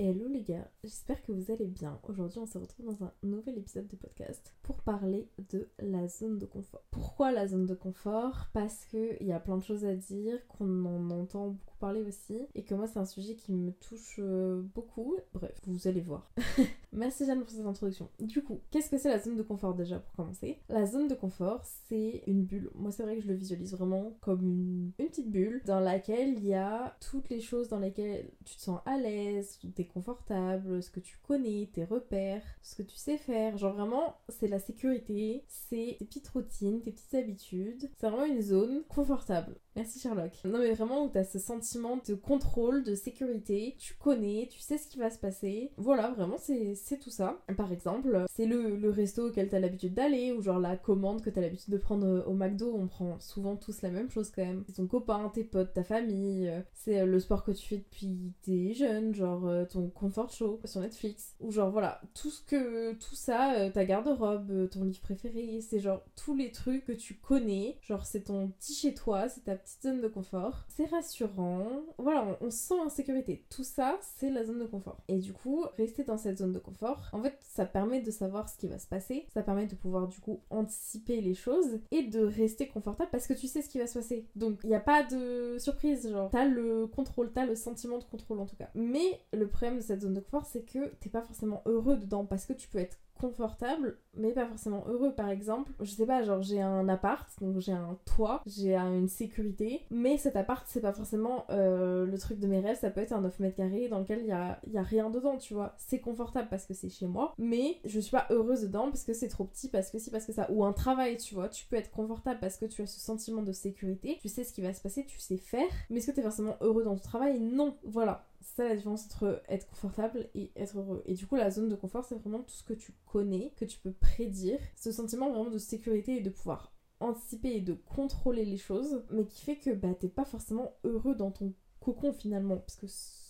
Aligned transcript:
Hello 0.00 0.28
les 0.28 0.42
gars, 0.42 0.70
j'espère 0.84 1.20
que 1.24 1.32
vous 1.32 1.50
allez 1.50 1.66
bien. 1.66 1.98
Aujourd'hui 2.04 2.38
on 2.38 2.46
se 2.46 2.56
retrouve 2.56 2.86
dans 2.86 3.04
un 3.04 3.12
nouvel 3.24 3.58
épisode 3.58 3.88
de 3.88 3.96
podcast 3.96 4.54
pour 4.62 4.76
parler 4.76 5.28
de 5.50 5.68
la 5.80 6.06
zone 6.06 6.38
de 6.38 6.46
confort. 6.46 6.84
Pourquoi 6.92 7.32
la 7.32 7.48
zone 7.48 7.66
de 7.66 7.74
confort? 7.74 8.46
Parce 8.52 8.84
qu'il 8.84 9.26
y 9.26 9.32
a 9.32 9.40
plein 9.40 9.56
de 9.56 9.64
choses 9.64 9.84
à 9.84 9.96
dire, 9.96 10.38
qu'on 10.46 10.84
en 10.84 11.10
entend 11.10 11.48
beaucoup 11.48 11.76
parler 11.80 12.02
aussi, 12.02 12.46
et 12.54 12.62
que 12.62 12.76
moi 12.76 12.86
c'est 12.86 13.00
un 13.00 13.06
sujet 13.06 13.34
qui 13.34 13.52
me 13.52 13.72
touche 13.72 14.20
euh, 14.20 14.62
beaucoup. 14.72 15.16
Bref, 15.34 15.60
vous 15.66 15.88
allez 15.88 16.00
voir. 16.00 16.30
Merci 16.92 17.26
Jeanne 17.26 17.40
pour 17.40 17.50
cette 17.50 17.66
introduction. 17.66 18.08
Du 18.20 18.44
coup, 18.44 18.60
qu'est-ce 18.70 18.90
que 18.90 18.98
c'est 18.98 19.10
la 19.10 19.18
zone 19.18 19.34
de 19.34 19.42
confort 19.42 19.74
déjà 19.74 19.98
pour 19.98 20.14
commencer? 20.14 20.60
La 20.68 20.86
zone 20.86 21.08
de 21.08 21.16
confort 21.16 21.64
c'est 21.88 22.22
une 22.28 22.44
bulle. 22.44 22.70
Moi 22.76 22.92
c'est 22.92 23.02
vrai 23.02 23.16
que 23.16 23.22
je 23.22 23.28
le 23.28 23.34
visualise 23.34 23.74
vraiment 23.74 24.16
comme 24.20 24.46
une, 24.46 24.92
petite 24.96 25.28
bulle 25.28 25.60
dans 25.64 25.80
laquelle 25.80 26.34
il 26.34 26.46
y 26.46 26.54
a 26.54 26.96
toutes 27.10 27.30
les 27.30 27.40
choses 27.40 27.68
dans 27.68 27.80
lesquelles 27.80 28.30
tu 28.44 28.54
te 28.54 28.60
sens 28.60 28.80
à 28.86 28.96
l'aise, 28.96 29.58
confortable, 29.92 30.82
ce 30.82 30.90
que 30.90 31.00
tu 31.00 31.18
connais, 31.26 31.68
tes 31.72 31.84
repères, 31.84 32.42
ce 32.62 32.76
que 32.76 32.82
tu 32.82 32.96
sais 32.96 33.16
faire. 33.18 33.56
Genre 33.58 33.74
vraiment, 33.74 34.16
c'est 34.28 34.48
la 34.48 34.58
sécurité, 34.58 35.44
c'est 35.48 35.96
tes 35.98 36.04
petites 36.04 36.28
routines, 36.28 36.80
tes 36.80 36.92
petites 36.92 37.14
habitudes. 37.14 37.90
C'est 37.96 38.08
vraiment 38.08 38.24
une 38.24 38.42
zone 38.42 38.82
confortable. 38.88 39.56
Merci 39.76 40.00
Sherlock. 40.00 40.32
Non 40.44 40.58
mais 40.58 40.72
vraiment 40.72 41.04
où 41.04 41.08
t'as 41.08 41.22
ce 41.24 41.38
sentiment 41.38 42.00
de 42.08 42.14
contrôle, 42.14 42.82
de 42.82 42.94
sécurité, 42.96 43.76
tu 43.78 43.94
connais, 43.94 44.48
tu 44.50 44.58
sais 44.60 44.76
ce 44.76 44.88
qui 44.88 44.98
va 44.98 45.10
se 45.10 45.18
passer. 45.18 45.70
Voilà, 45.76 46.10
vraiment 46.10 46.36
c'est 46.38 46.98
tout 47.00 47.10
ça. 47.10 47.40
Par 47.56 47.72
exemple, 47.72 48.24
c'est 48.34 48.46
le, 48.46 48.76
le 48.76 48.90
resto 48.90 49.28
auquel 49.28 49.48
t'as 49.48 49.60
l'habitude 49.60 49.94
d'aller, 49.94 50.32
ou 50.32 50.42
genre 50.42 50.58
la 50.58 50.76
commande 50.76 51.22
que 51.22 51.30
t'as 51.30 51.40
l'habitude 51.40 51.72
de 51.72 51.78
prendre 51.78 52.24
au 52.26 52.32
McDo, 52.32 52.74
on 52.74 52.88
prend 52.88 53.20
souvent 53.20 53.56
tous 53.56 53.82
la 53.82 53.90
même 53.90 54.10
chose 54.10 54.30
quand 54.34 54.44
même. 54.44 54.64
C'est 54.66 54.74
ton 54.74 54.86
copain, 54.86 55.30
tes 55.32 55.44
potes, 55.44 55.72
ta 55.72 55.84
famille, 55.84 56.52
c'est 56.74 57.06
le 57.06 57.20
sport 57.20 57.44
que 57.44 57.52
tu 57.52 57.66
fais 57.66 57.76
depuis 57.78 58.34
que 58.42 58.46
t'es 58.46 58.74
jeune, 58.74 59.14
genre 59.14 59.46
euh, 59.46 59.64
comfort 59.86 60.30
show 60.30 60.60
sur 60.64 60.80
Netflix. 60.80 61.34
Ou 61.40 61.50
genre 61.50 61.70
voilà, 61.70 62.00
tout 62.14 62.30
ce 62.30 62.42
que. 62.42 62.92
Tout 62.94 63.14
ça, 63.14 63.54
euh, 63.54 63.70
ta 63.70 63.84
garde-robe, 63.84 64.50
euh, 64.50 64.66
ton 64.66 64.84
livre 64.84 65.00
préféré, 65.00 65.60
c'est 65.60 65.80
genre 65.80 66.02
tous 66.16 66.34
les 66.34 66.50
trucs 66.50 66.84
que 66.84 66.92
tu 66.92 67.14
connais. 67.14 67.78
Genre 67.82 68.04
c'est 68.04 68.24
ton 68.24 68.48
petit 68.48 68.74
chez 68.74 68.94
toi, 68.94 69.28
c'est 69.28 69.44
ta 69.44 69.54
petite 69.54 69.82
zone 69.82 70.00
de 70.00 70.08
confort. 70.08 70.64
C'est 70.68 70.86
rassurant. 70.86 71.66
Voilà, 71.98 72.38
on, 72.40 72.50
se 72.50 72.56
sent 72.56 72.80
en 72.80 72.88
sécurité. 72.88 73.44
Tout 73.50 73.64
ça, 73.64 73.98
c'est 74.00 74.30
la 74.30 74.44
zone 74.44 74.58
de 74.58 74.66
confort. 74.66 74.98
Et 75.08 75.18
du 75.18 75.32
coup, 75.32 75.64
rester 75.76 76.04
dans 76.04 76.18
cette 76.18 76.38
zone 76.38 76.52
de 76.52 76.58
confort, 76.58 77.08
en 77.12 77.22
fait, 77.22 77.38
ça 77.42 77.66
permet 77.66 78.00
de 78.00 78.10
savoir 78.10 78.48
ce 78.48 78.56
qui 78.56 78.66
va 78.66 78.78
se 78.78 78.86
passer. 78.86 79.26
Ça 79.32 79.42
permet 79.42 79.66
de 79.66 79.74
pouvoir 79.74 80.08
du 80.08 80.18
coup 80.20 80.40
anticiper 80.50 81.20
les 81.20 81.34
choses 81.34 81.80
et 81.90 82.02
de 82.02 82.20
rester 82.20 82.68
confortable 82.68 83.10
parce 83.10 83.26
que 83.26 83.34
tu 83.34 83.46
sais 83.46 83.62
ce 83.62 83.68
qui 83.68 83.78
va 83.78 83.86
se 83.86 83.98
passer. 83.98 84.26
Donc 84.36 84.60
il 84.64 84.70
n'y 84.70 84.76
a 84.76 84.80
pas 84.80 85.02
de 85.02 85.56
surprise, 85.58 86.08
genre 86.10 86.30
t'as 86.30 86.46
le 86.46 86.86
contrôle, 86.86 87.30
t'as 87.32 87.46
le 87.46 87.54
sentiment 87.54 87.98
de 87.98 88.04
contrôle 88.04 88.40
en 88.40 88.46
tout 88.46 88.56
cas. 88.56 88.70
Mais 88.74 89.20
le 89.32 89.46
problème 89.48 89.67
de 89.76 89.82
cette 89.82 90.02
zone 90.02 90.14
de 90.14 90.20
confort, 90.20 90.46
c'est 90.46 90.62
que 90.62 90.88
t'es 91.00 91.10
pas 91.10 91.22
forcément 91.22 91.62
heureux 91.66 91.96
dedans 91.96 92.24
parce 92.24 92.46
que 92.46 92.52
tu 92.52 92.68
peux 92.68 92.78
être 92.78 92.98
confortable 93.18 93.98
mais 94.14 94.32
pas 94.32 94.46
forcément 94.46 94.84
heureux. 94.86 95.12
Par 95.12 95.28
exemple 95.28 95.72
je 95.80 95.90
sais 95.90 96.06
pas 96.06 96.22
genre 96.22 96.42
j'ai 96.42 96.60
un 96.60 96.88
appart 96.88 97.28
donc 97.40 97.58
j'ai 97.58 97.72
un 97.72 97.98
toit 98.04 98.42
j'ai 98.46 98.76
une 98.76 99.08
sécurité 99.08 99.82
mais 99.90 100.16
cet 100.18 100.36
appart 100.36 100.64
c'est 100.68 100.80
pas 100.80 100.92
forcément 100.92 101.44
euh, 101.50 102.06
le 102.06 102.18
truc 102.18 102.38
de 102.38 102.46
mes 102.46 102.60
rêves 102.60 102.78
ça 102.78 102.90
peut 102.90 103.00
être 103.00 103.12
un 103.12 103.20
9 103.20 103.40
mètres 103.40 103.56
carrés 103.56 103.88
dans 103.88 103.98
lequel 103.98 104.20
il 104.20 104.26
y 104.26 104.32
a, 104.32 104.60
y 104.68 104.78
a 104.78 104.82
rien 104.82 105.10
dedans 105.10 105.36
tu 105.36 105.54
vois. 105.54 105.74
C'est 105.78 106.00
confortable 106.00 106.48
parce 106.48 106.64
que 106.64 106.74
c'est 106.74 106.88
chez 106.88 107.06
moi 107.06 107.34
mais 107.38 107.78
je 107.84 108.00
suis 108.00 108.12
pas 108.12 108.26
heureuse 108.30 108.62
dedans 108.62 108.88
parce 108.88 109.04
que 109.04 109.12
c'est 109.12 109.28
trop 109.28 109.44
petit 109.44 109.68
parce 109.68 109.90
que 109.90 109.98
si 109.98 110.10
parce 110.10 110.24
que 110.24 110.32
ça. 110.32 110.50
Ou 110.50 110.64
un 110.64 110.72
travail 110.72 111.16
tu 111.16 111.34
vois. 111.34 111.48
Tu 111.48 111.66
peux 111.66 111.76
être 111.76 111.90
confortable 111.90 112.38
parce 112.40 112.56
que 112.56 112.66
tu 112.66 112.82
as 112.82 112.86
ce 112.86 113.00
sentiment 113.00 113.42
de 113.42 113.52
sécurité. 113.52 114.18
Tu 114.20 114.28
sais 114.28 114.44
ce 114.44 114.52
qui 114.52 114.62
va 114.62 114.72
se 114.72 114.80
passer 114.80 115.04
tu 115.04 115.18
sais 115.18 115.36
faire. 115.36 115.68
Mais 115.90 115.98
est-ce 115.98 116.08
que 116.08 116.12
t'es 116.12 116.22
forcément 116.22 116.56
heureux 116.60 116.84
dans 116.84 116.94
ton 116.94 117.02
travail? 117.02 117.40
Non 117.40 117.76
voilà 117.84 118.27
c'est 118.40 118.56
ça 118.56 118.68
la 118.68 118.76
différence 118.76 119.06
entre 119.06 119.42
être 119.48 119.68
confortable 119.68 120.28
et 120.34 120.52
être 120.56 120.78
heureux. 120.78 121.02
Et 121.06 121.14
du 121.14 121.26
coup, 121.26 121.36
la 121.36 121.50
zone 121.50 121.68
de 121.68 121.76
confort, 121.76 122.04
c'est 122.04 122.14
vraiment 122.16 122.42
tout 122.42 122.54
ce 122.54 122.62
que 122.62 122.74
tu 122.74 122.92
connais, 123.06 123.52
que 123.56 123.64
tu 123.64 123.78
peux 123.78 123.92
prédire. 123.92 124.60
Ce 124.76 124.92
sentiment 124.92 125.30
vraiment 125.30 125.50
de 125.50 125.58
sécurité 125.58 126.16
et 126.16 126.20
de 126.20 126.30
pouvoir 126.30 126.72
anticiper 127.00 127.56
et 127.56 127.60
de 127.60 127.74
contrôler 127.74 128.44
les 128.44 128.56
choses, 128.56 129.02
mais 129.10 129.24
qui 129.24 129.44
fait 129.44 129.56
que 129.56 129.70
bah, 129.70 129.94
t'es 129.94 130.08
pas 130.08 130.24
forcément 130.24 130.72
heureux 130.84 131.14
dans 131.14 131.30
ton 131.30 131.52
cocon 131.80 132.12
finalement. 132.12 132.58
Parce 132.58 132.76
que 132.76 132.86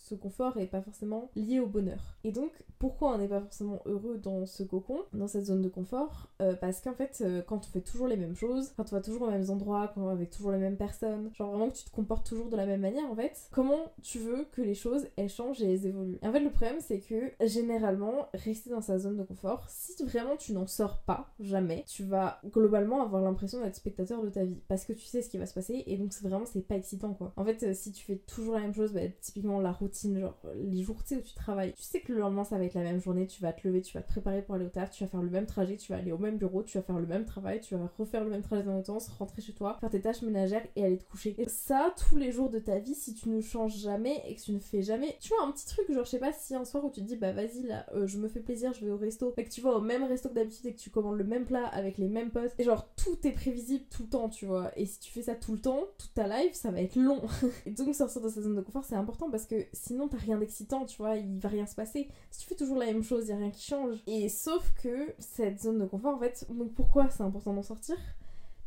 ce 0.09 0.15
confort 0.15 0.59
est 0.59 0.67
pas 0.67 0.81
forcément 0.81 1.31
lié 1.37 1.61
au 1.61 1.67
bonheur. 1.67 2.17
Et 2.25 2.33
donc, 2.33 2.51
pourquoi 2.79 3.15
on 3.15 3.19
n'est 3.19 3.29
pas 3.29 3.41
forcément 3.41 3.81
heureux 3.87 4.19
dans 4.19 4.47
ce 4.47 4.63
cocon, 4.63 5.01
dans 5.13 5.29
cette 5.29 5.47
zone 5.47 5.63
de 5.63 5.69
confort? 5.69 6.29
Euh, 6.41 6.55
Parce 6.55 6.81
qu'en 6.81 6.95
fait, 6.95 7.19
euh, 7.21 7.43
quand 7.43 7.59
on 7.59 7.71
fait 7.71 7.81
toujours 7.81 8.07
les 8.07 8.17
mêmes 8.17 8.35
choses, 8.37 8.73
quand 8.77 8.93
on 8.93 8.97
va 8.97 9.03
toujours 9.03 9.23
aux 9.23 9.31
mêmes 9.31 9.51
endroits, 9.51 9.91
quand 9.95 10.03
on 10.03 10.07
va 10.07 10.13
avec 10.13 10.31
toujours 10.31 10.53
les 10.53 10.59
mêmes 10.59 10.77
personnes, 10.77 11.31
genre 11.35 11.51
vraiment 11.51 11.71
que 11.71 11.77
tu 11.77 11.85
te 11.85 11.91
comportes 11.91 12.27
toujours 12.27 12.49
de 12.49 12.57
la 12.57 12.67
même 12.67 12.81
manière 12.81 13.11
en 13.11 13.17
fait, 13.17 13.49
comment 13.53 13.93
tu 14.03 14.19
veux 14.19 14.47
que 14.53 14.63
les 14.63 14.75
choses 14.75 15.07
elles 15.17 15.29
changent 15.29 15.61
et 15.63 15.73
elles 15.73 15.87
évoluent? 15.87 16.19
En 16.23 16.33
fait, 16.33 16.41
le 16.41 16.51
problème 16.51 16.79
c'est 16.81 17.01
que 17.01 17.33
généralement, 17.47 18.29
rester 18.35 18.71
dans 18.71 18.81
sa 18.81 18.99
zone 18.99 19.17
de 19.17 19.25
confort, 19.25 19.67
si 19.69 20.03
vraiment 20.05 20.37
tu 20.37 20.53
n'en 20.53 20.67
sors 20.67 20.99
pas, 21.03 21.29
jamais, 21.41 21.85
tu 21.87 22.05
vas 22.05 22.41
globalement 22.47 23.03
avoir 23.03 23.23
l'impression 23.23 23.61
d'être 23.61 23.77
spectateur 23.77 24.23
de 24.23 24.29
ta 24.31 24.45
vie 24.45 24.61
parce 24.69 24.85
que 24.85 24.93
tu 24.93 25.05
sais 25.05 25.23
ce 25.23 25.29
qui 25.29 25.39
va 25.39 25.47
se 25.47 25.55
passer 25.55 25.83
et 25.87 25.97
donc 25.97 26.13
vraiment 26.23 26.47
c'est 26.47 26.67
pas 26.67 26.77
excitant 26.77 27.13
quoi. 27.15 27.33
En 27.37 27.45
fait, 27.45 27.63
euh, 27.63 27.75
si 27.75 27.93
tu 27.93 28.05
fais 28.05 28.17
toujours 28.17 28.55
la 28.55 28.61
même 28.61 28.75
chose, 28.75 28.93
bah, 28.93 29.01
typiquement 29.21 29.61
la 29.61 29.73
routine 29.73 29.98
genre 30.19 30.39
les 30.55 30.83
jours 30.83 30.97
où 30.99 31.21
tu 31.21 31.35
travailles, 31.35 31.73
tu 31.75 31.83
sais 31.83 32.01
que 32.01 32.13
le 32.13 32.21
lendemain 32.21 32.45
ça 32.45 32.59
va 32.59 32.65
être 32.65 32.75
la 32.75 32.83
même 32.83 33.01
journée, 33.01 33.27
tu 33.27 33.43
vas 33.43 33.53
te 33.53 33.67
lever, 33.67 33.83
tu 33.83 33.97
vas 33.97 34.03
te 34.03 34.09
préparer 34.09 34.43
pour 34.43 34.55
aller 34.55 34.67
au 34.67 34.71
taf, 34.71 34.91
tu 34.91 35.05
vas 35.05 35.09
faire 35.09 35.23
le 35.23 35.31
même 35.31 35.47
trajet, 35.47 35.77
tu 35.77 35.93
vas 35.93 35.99
aller 35.99 36.13
au 36.13 36.19
même 36.19 36.39
bureau, 36.39 36.63
tu 36.63 36.79
vas 36.79 36.83
faire 36.83 36.99
le 36.99 37.07
même 37.07 37.25
travail, 37.25 37.61
tu 37.61 37.75
vas 37.75 37.91
refaire 37.99 38.25
le 38.25 38.31
même 38.31 38.43
trajet 38.43 38.63
dans 38.63 38.83
temps, 38.83 38.99
rentrer 39.19 39.43
chez 39.43 39.53
toi, 39.53 39.77
faire 39.81 39.91
tes 39.91 40.01
tâches 40.01 40.23
ménagères 40.23 40.67
et 40.77 40.85
aller 40.85 40.99
te 40.99 41.05
coucher. 41.05 41.35
Et 41.39 41.49
ça, 41.49 41.95
tous 41.97 42.17
les 42.17 42.33
jours 42.33 42.51
de 42.51 42.59
ta 42.59 42.79
vie, 42.79 42.95
si 42.95 43.15
tu 43.15 43.29
ne 43.29 43.41
changes 43.41 43.77
jamais 43.77 44.23
et 44.27 44.35
que 44.35 44.41
tu 44.41 44.53
ne 44.53 44.59
fais 44.59 44.83
jamais, 44.83 45.17
tu 45.21 45.29
vois, 45.29 45.45
un 45.45 45.53
petit 45.53 45.67
truc, 45.67 45.91
genre 45.93 46.05
je 46.05 46.11
sais 46.11 46.19
pas 46.19 46.33
si 46.33 46.55
un 46.55 46.65
soir 46.65 46.85
où 46.85 46.91
tu 46.91 47.01
te 47.01 47.07
dis 47.07 47.17
bah 47.17 47.33
vas-y 47.33 47.63
là, 47.63 47.87
euh, 47.95 48.07
je 48.07 48.19
me 48.19 48.29
fais 48.29 48.41
plaisir, 48.41 48.73
je 48.73 48.85
vais 48.85 48.91
au 48.91 48.97
resto, 48.97 49.35
et 49.37 49.45
que 49.45 49.51
tu 49.51 49.61
vas 49.61 49.71
au 49.71 49.81
même 49.81 50.05
resto 50.05 50.29
que 50.29 50.35
d'habitude 50.35 50.67
et 50.67 50.75
que 50.75 50.81
tu 50.81 50.91
commandes 50.91 51.19
le 51.19 51.25
même 51.25 51.45
plat 51.45 51.67
avec 51.67 51.99
les 51.99 52.09
mêmes 52.09 52.31
potes, 52.31 52.55
et 52.59 52.65
genre 52.65 52.89
tout 52.97 53.27
est 53.27 53.33
prévisible 53.33 53.85
tout 53.91 54.03
le 54.03 54.09
temps, 54.09 54.29
tu 54.29 54.47
vois. 54.47 54.73
Et 54.77 54.87
si 54.87 54.99
tu 55.01 55.13
fais 55.13 55.23
ça 55.23 55.35
tout 55.35 55.53
le 55.53 55.61
temps, 55.61 55.85
toute 55.99 56.15
ta 56.15 56.27
life, 56.27 56.55
ça 56.55 56.71
va 56.71 56.81
être 56.81 56.97
long. 56.97 57.23
et 57.67 57.71
donc 57.71 57.95
sortir 57.95 58.23
de 58.23 58.29
sa 58.29 58.43
zone 58.43 58.57
de 58.57 58.61
confort, 58.61 58.85
c'est 58.85 58.95
important 58.95 59.31
parce 59.31 59.47
que 59.47 59.67
sinon 59.89 60.09
t'as 60.09 60.19
rien 60.19 60.39
d'excitant 60.39 60.85
tu 60.85 60.97
vois, 60.99 61.17
il 61.17 61.39
va 61.41 61.49
rien 61.49 61.67
se 61.67 61.75
passer. 61.75 62.09
Si 62.31 62.41
tu 62.41 62.47
fais 62.49 62.55
toujours 62.55 62.79
la 62.79 62.87
même 62.87 63.03
chose, 63.03 63.29
il 63.29 63.33
a 63.33 63.37
rien 63.37 63.51
qui 63.51 63.67
change. 63.67 63.97
Et 64.07 64.29
sauf 64.29 64.73
que 64.83 65.15
cette 65.19 65.61
zone 65.61 65.79
de 65.79 65.87
confort, 65.87 66.15
en 66.15 66.19
fait, 66.19 66.47
donc 66.51 66.73
pourquoi 66.75 67.09
c'est 67.11 67.23
important 67.23 67.55
d'en 67.55 67.63
sortir? 67.63 67.97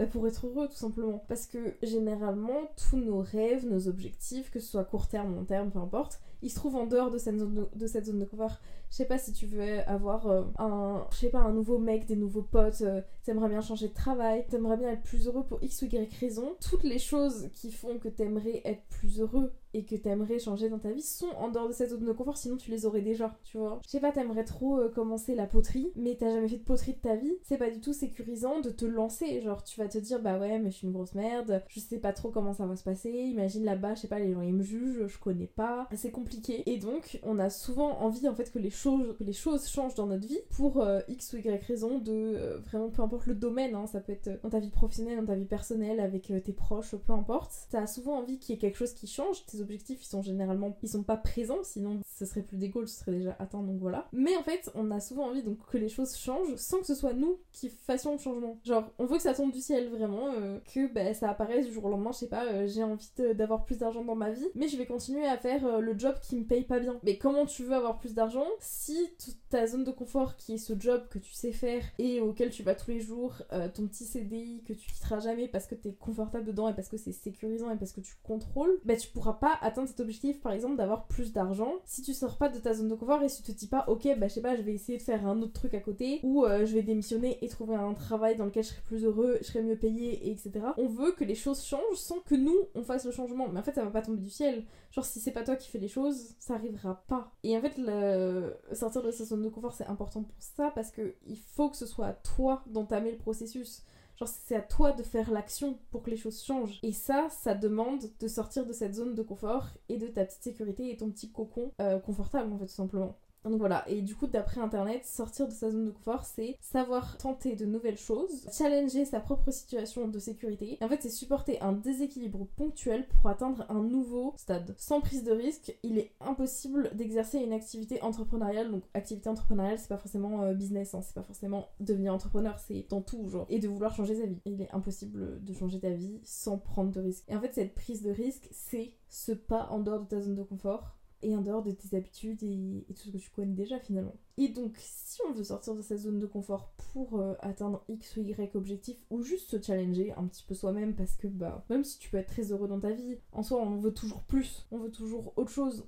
Bah 0.02 0.08
pour 0.12 0.28
être 0.28 0.48
heureux 0.48 0.68
tout 0.68 0.76
simplement. 0.76 1.24
Parce 1.28 1.46
que 1.46 1.76
généralement, 1.82 2.72
tous 2.90 2.98
nos 2.98 3.20
rêves, 3.20 3.68
nos 3.68 3.88
objectifs, 3.88 4.52
que 4.52 4.60
ce 4.60 4.68
soit 4.68 4.84
court 4.84 5.08
terme, 5.08 5.36
long 5.36 5.46
terme, 5.46 5.72
peu 5.72 5.80
importe, 5.80 6.20
ils 6.42 6.50
se 6.50 6.56
trouvent 6.56 6.76
en 6.76 6.88
dehors 6.88 7.12
de 7.12 7.18
cette 7.18 7.38
zone 7.38 7.70
de, 7.76 8.20
de 8.20 8.26
confort. 8.26 8.60
Je 8.90 8.98
sais 8.98 9.06
pas 9.06 9.18
si 9.18 9.32
tu 9.32 9.46
veux 9.46 9.80
avoir 9.88 10.28
euh, 10.28 10.44
un, 10.58 11.06
je 11.12 11.18
sais 11.18 11.30
pas, 11.30 11.40
un 11.40 11.54
nouveau 11.54 11.78
mec, 11.78 12.06
des 12.06 12.18
nouveaux 12.18 12.42
potes, 12.42 12.82
euh, 12.82 13.02
t'aimerais 13.24 13.48
bien 13.48 13.62
changer 13.62 13.88
de 13.88 13.94
travail, 13.94 14.46
t'aimerais 14.50 14.76
bien 14.76 14.92
être 14.92 15.04
plus 15.04 15.28
heureux 15.28 15.46
pour 15.46 15.64
x 15.64 15.84
ou 15.84 15.86
y 15.86 16.10
raison. 16.20 16.56
Toutes 16.60 16.84
les 16.84 17.00
choses 17.00 17.48
qui 17.54 17.72
font 17.72 18.00
que 18.00 18.10
t'aimerais 18.10 18.62
être 18.66 18.84
plus 18.90 19.22
heureux 19.22 19.54
et 19.74 19.86
que 19.86 19.96
t'aimerais 19.96 20.40
changer 20.40 20.68
dans 20.68 20.80
ta 20.80 20.92
vie 20.92 21.02
sont 21.02 21.30
en 21.38 21.50
dehors 21.50 21.70
de 21.70 21.74
cette 21.74 21.92
zone 21.92 22.04
de 22.04 22.12
confort, 22.12 22.36
sinon 22.36 22.58
tu 22.58 22.70
les 22.70 22.86
aurais 22.86 23.02
déjà, 23.02 23.34
tu 23.46 23.58
vois. 23.58 23.80
Je 23.86 23.90
sais 23.90 24.02
pas, 24.02 24.12
t'aimerais 24.12 24.44
trop 24.44 24.80
euh, 24.80 24.90
commencer 24.90 25.36
la 25.36 25.46
poterie, 25.46 25.94
mais 25.96 26.18
t'as 26.20 26.30
jamais 26.30 26.50
fait 26.50 26.58
de 26.58 26.64
poterie 26.64 26.94
de 26.94 27.00
ta 27.00 27.16
vie, 27.16 27.38
c'est 27.44 27.58
pas 27.58 27.70
du 27.70 27.80
tout 27.80 27.94
sécurisant 27.94 28.60
de 28.60 28.72
te 28.72 28.84
lancer. 28.84 29.42
Genre, 29.42 29.64
tu 29.64 29.80
vas 29.80 29.88
te 29.92 29.98
dire, 29.98 30.22
bah 30.22 30.38
ouais, 30.40 30.60
mais 30.60 30.72
je 30.72 30.78
suis 30.78 30.88
une 30.88 30.94
grosse 30.94 31.14
merde, 31.14 31.64
je 31.68 31.80
sais 31.80 31.98
pas 31.98 32.14
trop 32.14 32.30
comment 32.30 32.54
ça 32.54 32.66
va 32.66 32.76
se 32.76 32.84
passer, 32.84 33.10
imagine 33.10 33.64
là-bas, 33.64 33.96
je 33.96 34.02
sais 34.02 34.08
pas, 34.08 34.20
les 34.20 34.34
gens 34.34 34.42
ils 34.42 34.54
me 34.54 34.64
jugent, 34.64 35.08
je 35.08 35.18
connais 35.18 35.48
pas, 35.48 35.88
c'est 35.96 36.12
compliqué. 36.12 36.64
Et 36.70 36.78
donc, 36.78 37.20
on 37.24 37.40
a 37.40 37.50
souvent 37.50 38.00
envie 38.00 38.28
en 38.28 38.36
fait 38.36 38.52
que 38.52 38.60
les 38.60 38.70
choses, 38.70 39.16
que 39.18 39.24
les 39.24 39.34
choses 39.34 39.68
changent 39.68 39.96
dans 39.96 40.08
notre 40.08 40.28
vie 40.28 40.40
pour 40.52 40.82
euh, 40.82 41.02
x 41.08 41.34
ou 41.34 41.38
y 41.38 41.50
raison 41.68 42.00
de 42.00 42.12
euh, 42.12 42.60
vraiment 42.60 42.90
peu 42.90 43.02
importe 43.02 43.28
le 43.28 43.36
domaine, 43.36 43.76
hein, 43.76 43.88
ça 43.88 44.00
peut 44.00 44.14
être 44.14 44.42
dans 44.42 44.50
ta 44.50 44.60
vie 44.60 44.70
professionnelle, 44.70 45.20
dans 45.20 45.26
ta 45.26 45.36
vie 45.36 45.46
personnelle, 45.46 46.00
avec 46.00 46.32
tes 46.44 46.54
proches, 46.54 46.96
peu 46.96 47.14
importe. 47.14 47.52
T'as 47.70 47.88
souvent 47.88 48.18
envie 48.18 48.40
qu'il 48.40 48.56
y 48.56 48.58
ait 48.58 48.62
quelque 48.62 48.78
chose 48.78 48.94
qui 48.94 49.08
change, 49.08 49.44
objectifs, 49.60 50.04
ils 50.04 50.08
sont 50.08 50.22
généralement, 50.22 50.78
ils 50.82 50.90
sont 50.90 51.04
pas 51.04 51.18
présents, 51.18 51.64
sinon 51.64 52.00
ce 52.18 52.26
serait 52.26 52.42
plus 52.42 52.58
des 52.58 52.70
goals, 52.70 52.88
ce 52.88 53.00
serait 53.00 53.12
déjà 53.12 53.36
atteint, 53.40 53.62
donc 53.62 53.80
voilà. 53.80 54.08
Mais 54.14 54.36
en 54.38 54.44
fait, 54.44 54.72
on 54.76 54.92
a 54.92 55.00
souvent 55.00 55.28
envie 55.28 55.44
donc 55.44 55.58
que 55.66 55.78
les 55.78 55.90
choses 55.90 56.16
changent 56.16 56.56
sans 56.56 56.80
que 56.80 56.86
ce 56.86 56.96
soit 56.96 57.14
nous 57.14 57.40
qui 57.52 57.70
fassions 57.70 58.14
le 58.14 58.20
changement. 58.20 58.60
Genre, 58.64 58.90
on 59.00 59.06
veut 59.06 59.18
que 59.18 59.24
ça 59.24 59.34
tombe 59.34 59.52
du 59.52 59.60
ciel 59.60 59.71
vraiment, 59.80 60.34
euh, 60.34 60.60
que 60.74 60.92
bah, 60.92 61.14
ça 61.14 61.30
apparaisse 61.30 61.66
du 61.66 61.74
jour 61.74 61.86
au 61.86 61.90
lendemain, 61.90 62.12
je 62.12 62.20
sais 62.20 62.28
pas, 62.28 62.46
euh, 62.46 62.68
j'ai 62.68 62.84
envie 62.84 63.10
d'avoir 63.36 63.64
plus 63.64 63.78
d'argent 63.78 64.04
dans 64.04 64.16
ma 64.16 64.32
vie, 64.32 64.48
mais 64.56 64.68
je 64.68 64.78
vais 64.78 64.86
continuer 64.86 65.26
à 65.26 65.38
faire 65.38 65.66
euh, 65.66 65.80
le 65.80 65.98
job 65.98 66.16
qui 66.22 66.36
me 66.36 66.44
paye 66.44 66.64
pas 66.64 66.80
bien. 66.80 67.00
Mais 67.04 67.18
comment 67.18 67.46
tu 67.46 67.64
veux 67.64 67.74
avoir 67.74 68.00
plus 68.00 68.14
d'argent 68.14 68.46
si 68.60 69.10
ta 69.50 69.68
zone 69.68 69.84
de 69.84 69.92
confort 69.92 70.36
qui 70.36 70.54
est 70.54 70.58
ce 70.58 70.74
job 70.80 71.04
que 71.10 71.20
tu 71.20 71.34
sais 71.34 71.52
faire 71.52 71.84
et 72.00 72.22
auquel 72.22 72.50
tu 72.50 72.64
vas 72.64 72.76
tous 72.76 72.92
les 72.92 73.00
jours, 73.02 73.42
ton 73.74 73.88
petit 73.88 74.06
CDI 74.06 74.64
que 74.66 74.74
tu 74.74 74.90
quitteras 74.92 75.20
jamais 75.20 75.48
parce 75.48 75.68
que 75.68 75.76
t'es 75.76 75.94
confortable 75.94 76.46
dedans 76.46 76.70
et 76.70 76.74
parce 76.74 76.88
que 76.88 76.98
c'est 76.98 77.12
sécurisant 77.12 77.70
et 77.70 77.76
parce 77.76 77.92
que 77.92 78.00
tu 78.02 78.14
contrôles, 78.24 78.80
bah 78.86 78.96
tu 78.96 79.10
pourras 79.10 79.34
pas 79.34 79.58
atteindre 79.62 79.90
cet 79.90 80.00
objectif, 80.00 80.42
par 80.42 80.54
exemple, 80.54 80.78
d'avoir 80.78 81.06
plus 81.08 81.34
d'argent, 81.34 81.74
si 81.86 82.02
tu 82.02 82.14
sors 82.14 82.38
pas 82.38 82.50
de 82.50 82.60
ta 82.60 82.74
zone 82.74 82.88
de 82.88 82.96
confort 82.96 83.22
et 83.24 83.30
si 83.30 83.44
tu 83.44 83.54
te 83.54 83.60
dis 83.60 83.68
pas, 83.68 83.86
ok, 83.88 84.08
bah 84.18 84.28
je 84.28 84.36
sais 84.36 84.42
pas, 84.42 84.56
je 84.56 84.62
vais 84.62 84.74
essayer 84.74 84.98
de 84.98 85.04
faire 85.04 85.26
un 85.28 85.42
autre 85.42 85.54
truc 85.54 85.74
à 85.74 85.80
côté, 85.80 86.20
ou 86.24 86.46
je 86.48 86.74
vais 86.74 86.84
démissionner 86.84 87.38
et 87.42 87.48
trouver 87.50 87.76
un 87.76 87.94
travail 87.94 88.36
dans 88.38 88.46
lequel 88.46 88.64
je 88.64 88.70
serai 88.70 88.82
plus 88.82 89.04
heureux, 89.04 89.38
je 89.42 89.48
serai 89.48 89.61
mieux 89.64 89.78
payé, 89.78 90.28
et 90.28 90.32
etc. 90.32 90.52
On 90.78 90.88
veut 90.88 91.12
que 91.14 91.24
les 91.24 91.36
choses 91.36 91.64
changent 91.64 91.96
sans 91.96 92.20
que 92.20 92.36
nous 92.36 92.58
on 92.76 92.84
fasse 92.84 93.06
le 93.06 93.12
changement. 93.12 93.48
Mais 93.50 93.60
en 93.60 93.64
fait, 93.64 93.74
ça 93.74 93.84
va 93.84 93.92
pas 93.92 94.02
tomber 94.02 94.22
du 94.22 94.30
ciel. 94.30 94.66
Genre, 94.92 95.06
si 95.06 95.20
c'est 95.20 95.32
pas 95.32 95.44
toi 95.44 95.56
qui 95.56 95.70
fais 95.70 95.80
les 95.80 95.88
choses, 95.88 96.02
chose, 96.02 96.36
ça 96.40 96.56
arrivera 96.56 97.04
pas. 97.08 97.32
Et 97.44 97.58
en 97.58 97.62
fait, 97.62 97.78
le... 97.78 98.56
sortir 98.74 99.04
de 99.04 99.12
sa 99.12 99.26
zone 99.26 99.44
de 99.44 99.50
confort, 99.50 99.74
c'est 99.74 99.88
important 99.88 100.24
pour 100.24 100.42
ça 100.42 100.72
parce 100.74 100.92
que 100.92 101.16
il 101.26 101.38
faut 101.38 101.70
que 101.70 101.78
ce 101.78 101.86
soit 101.86 102.08
à 102.08 102.14
toi 102.14 102.64
d'entamer 102.68 103.12
le 103.12 103.18
processus. 103.18 103.84
Genre, 104.18 104.28
c'est 104.28 104.56
à 104.56 104.62
toi 104.62 104.92
de 104.92 105.04
faire 105.04 105.32
l'action 105.32 105.80
pour 105.90 106.04
que 106.04 106.10
les 106.10 106.18
choses 106.18 106.44
changent. 106.44 106.80
Et 106.84 106.92
ça, 106.92 107.28
ça 107.30 107.56
demande 107.56 108.04
de 108.20 108.28
sortir 108.28 108.66
de 108.66 108.74
cette 108.74 108.94
zone 108.94 109.16
de 109.16 109.22
confort 109.22 109.70
et 109.90 109.98
de 109.98 110.08
ta 110.08 110.26
petite 110.26 110.44
sécurité 110.44 110.92
et 110.92 110.98
ton 110.98 111.10
petit 111.10 111.32
cocon 111.32 111.72
euh, 111.82 112.00
confortable, 112.00 112.52
en 112.54 112.58
fait, 112.58 112.68
tout 112.68 112.74
simplement. 112.74 113.18
Donc 113.44 113.58
voilà, 113.58 113.84
et 113.90 114.02
du 114.02 114.16
coup, 114.16 114.28
d'après 114.28 114.62
Internet, 114.62 115.06
sortir 115.06 115.48
de 115.48 115.54
sa 115.54 115.72
zone 115.72 115.86
de 115.86 115.92
confort, 115.92 116.26
c'est 116.26 116.58
savoir 116.62 117.18
tenter 117.18 117.56
de 117.56 117.66
nouvelles 117.66 117.98
choses, 117.98 118.48
challenger 118.56 119.06
sa 119.06 119.20
propre 119.20 119.52
situation 119.52 120.08
de 120.08 120.20
sécurité. 120.20 120.78
Et 120.80 120.84
en 120.84 120.88
fait, 120.88 121.02
c'est 121.02 121.10
supporter 121.10 121.60
un 121.62 121.74
déséquilibre 121.74 122.48
ponctuel 122.56 123.08
pour 123.08 123.30
atteindre 123.30 123.66
un 123.70 123.82
nouveau 123.82 124.34
stade. 124.38 124.76
Sans 124.78 125.02
prise 125.02 125.24
de 125.24 125.32
risque, 125.32 125.76
il 125.82 125.98
est 125.98 126.12
impossible 126.20 126.92
d'exercer 126.96 127.40
une 127.40 127.54
activité 127.54 128.02
entrepreneuriale. 128.04 128.70
Donc, 128.70 128.84
activité 128.94 129.28
entrepreneuriale, 129.30 129.80
c'est 129.80 129.90
pas 129.90 129.98
forcément 129.98 130.44
euh, 130.44 130.54
business, 130.54 130.94
hein, 130.94 131.02
c'est 131.02 131.16
pas 131.16 131.24
forcément 131.24 131.70
devenir 131.80 132.14
entrepreneur, 132.14 132.60
c'est 132.60 132.86
dans 132.90 133.02
tout, 133.02 133.28
genre. 133.28 133.48
Et 133.50 133.60
de 133.60 133.68
vouloir 133.68 133.96
changer 133.96 134.16
sa 134.16 134.28
vie. 134.28 134.40
il 134.46 134.62
est 134.62 134.72
impossible 134.72 135.44
de 135.44 135.54
changer 135.54 135.80
ta 135.80 135.90
vie 135.90 136.20
sans 136.24 136.60
prendre 136.60 136.92
de 136.92 137.02
risque. 137.02 137.24
Et 137.28 137.36
en 137.36 137.42
fait, 137.42 137.54
cette 137.54 137.74
prise 137.74 138.04
de 138.04 138.12
risque, 138.12 138.48
c'est 138.52 138.94
ce 139.10 139.32
pas 139.32 139.68
en 139.72 139.80
dehors 139.80 140.02
de 140.02 140.06
ta 140.06 140.22
zone 140.22 140.36
de 140.36 140.44
confort 140.44 140.96
et 141.22 141.36
en 141.36 141.42
dehors 141.42 141.64
de 141.64 141.72
tes 141.72 141.96
habitudes 141.96 142.44
et, 142.44 142.86
tout 142.90 143.08
ce 143.08 143.12
que 143.12 143.18
tu 143.18 143.30
connais 143.32 143.54
déjà 143.54 143.80
finalement. 143.80 144.16
Et 144.38 144.50
donc, 144.50 144.74
si 144.78 145.22
on 145.28 145.34
veut 145.34 145.44
sortir 145.44 145.76
de 145.76 145.82
sa 145.82 145.98
zone 145.98 146.20
de 146.20 146.26
confort 146.26 146.72
pour 146.94 147.20
euh, 147.20 147.34
atteindre 147.42 147.84
X 147.90 148.18
ou 148.18 148.22
Y 148.22 148.56
objectif, 148.56 148.98
ou 149.10 149.22
juste 149.22 149.50
se 149.50 149.62
challenger 149.62 150.14
un 150.14 150.26
petit 150.26 150.44
peu 150.44 150.56
soi-même, 150.56 150.96
parce 150.96 151.16
que 151.16 151.28
bah, 151.28 151.66
même 151.70 151.84
si 151.84 152.00
tu 152.00 152.10
peux 152.10 152.18
être 152.18 152.32
très 152.32 152.52
heureux 152.52 152.68
dans 152.68 152.80
ta 152.80 152.92
vie, 152.92 153.18
en 153.34 153.44
soi, 153.44 153.62
on 153.62 153.78
veut 153.78 153.94
toujours 153.94 154.22
plus, 154.24 154.68
on 154.72 154.78
veut 154.78 154.92
toujours 154.92 155.34
autre 155.36 155.52
chose, 155.52 155.86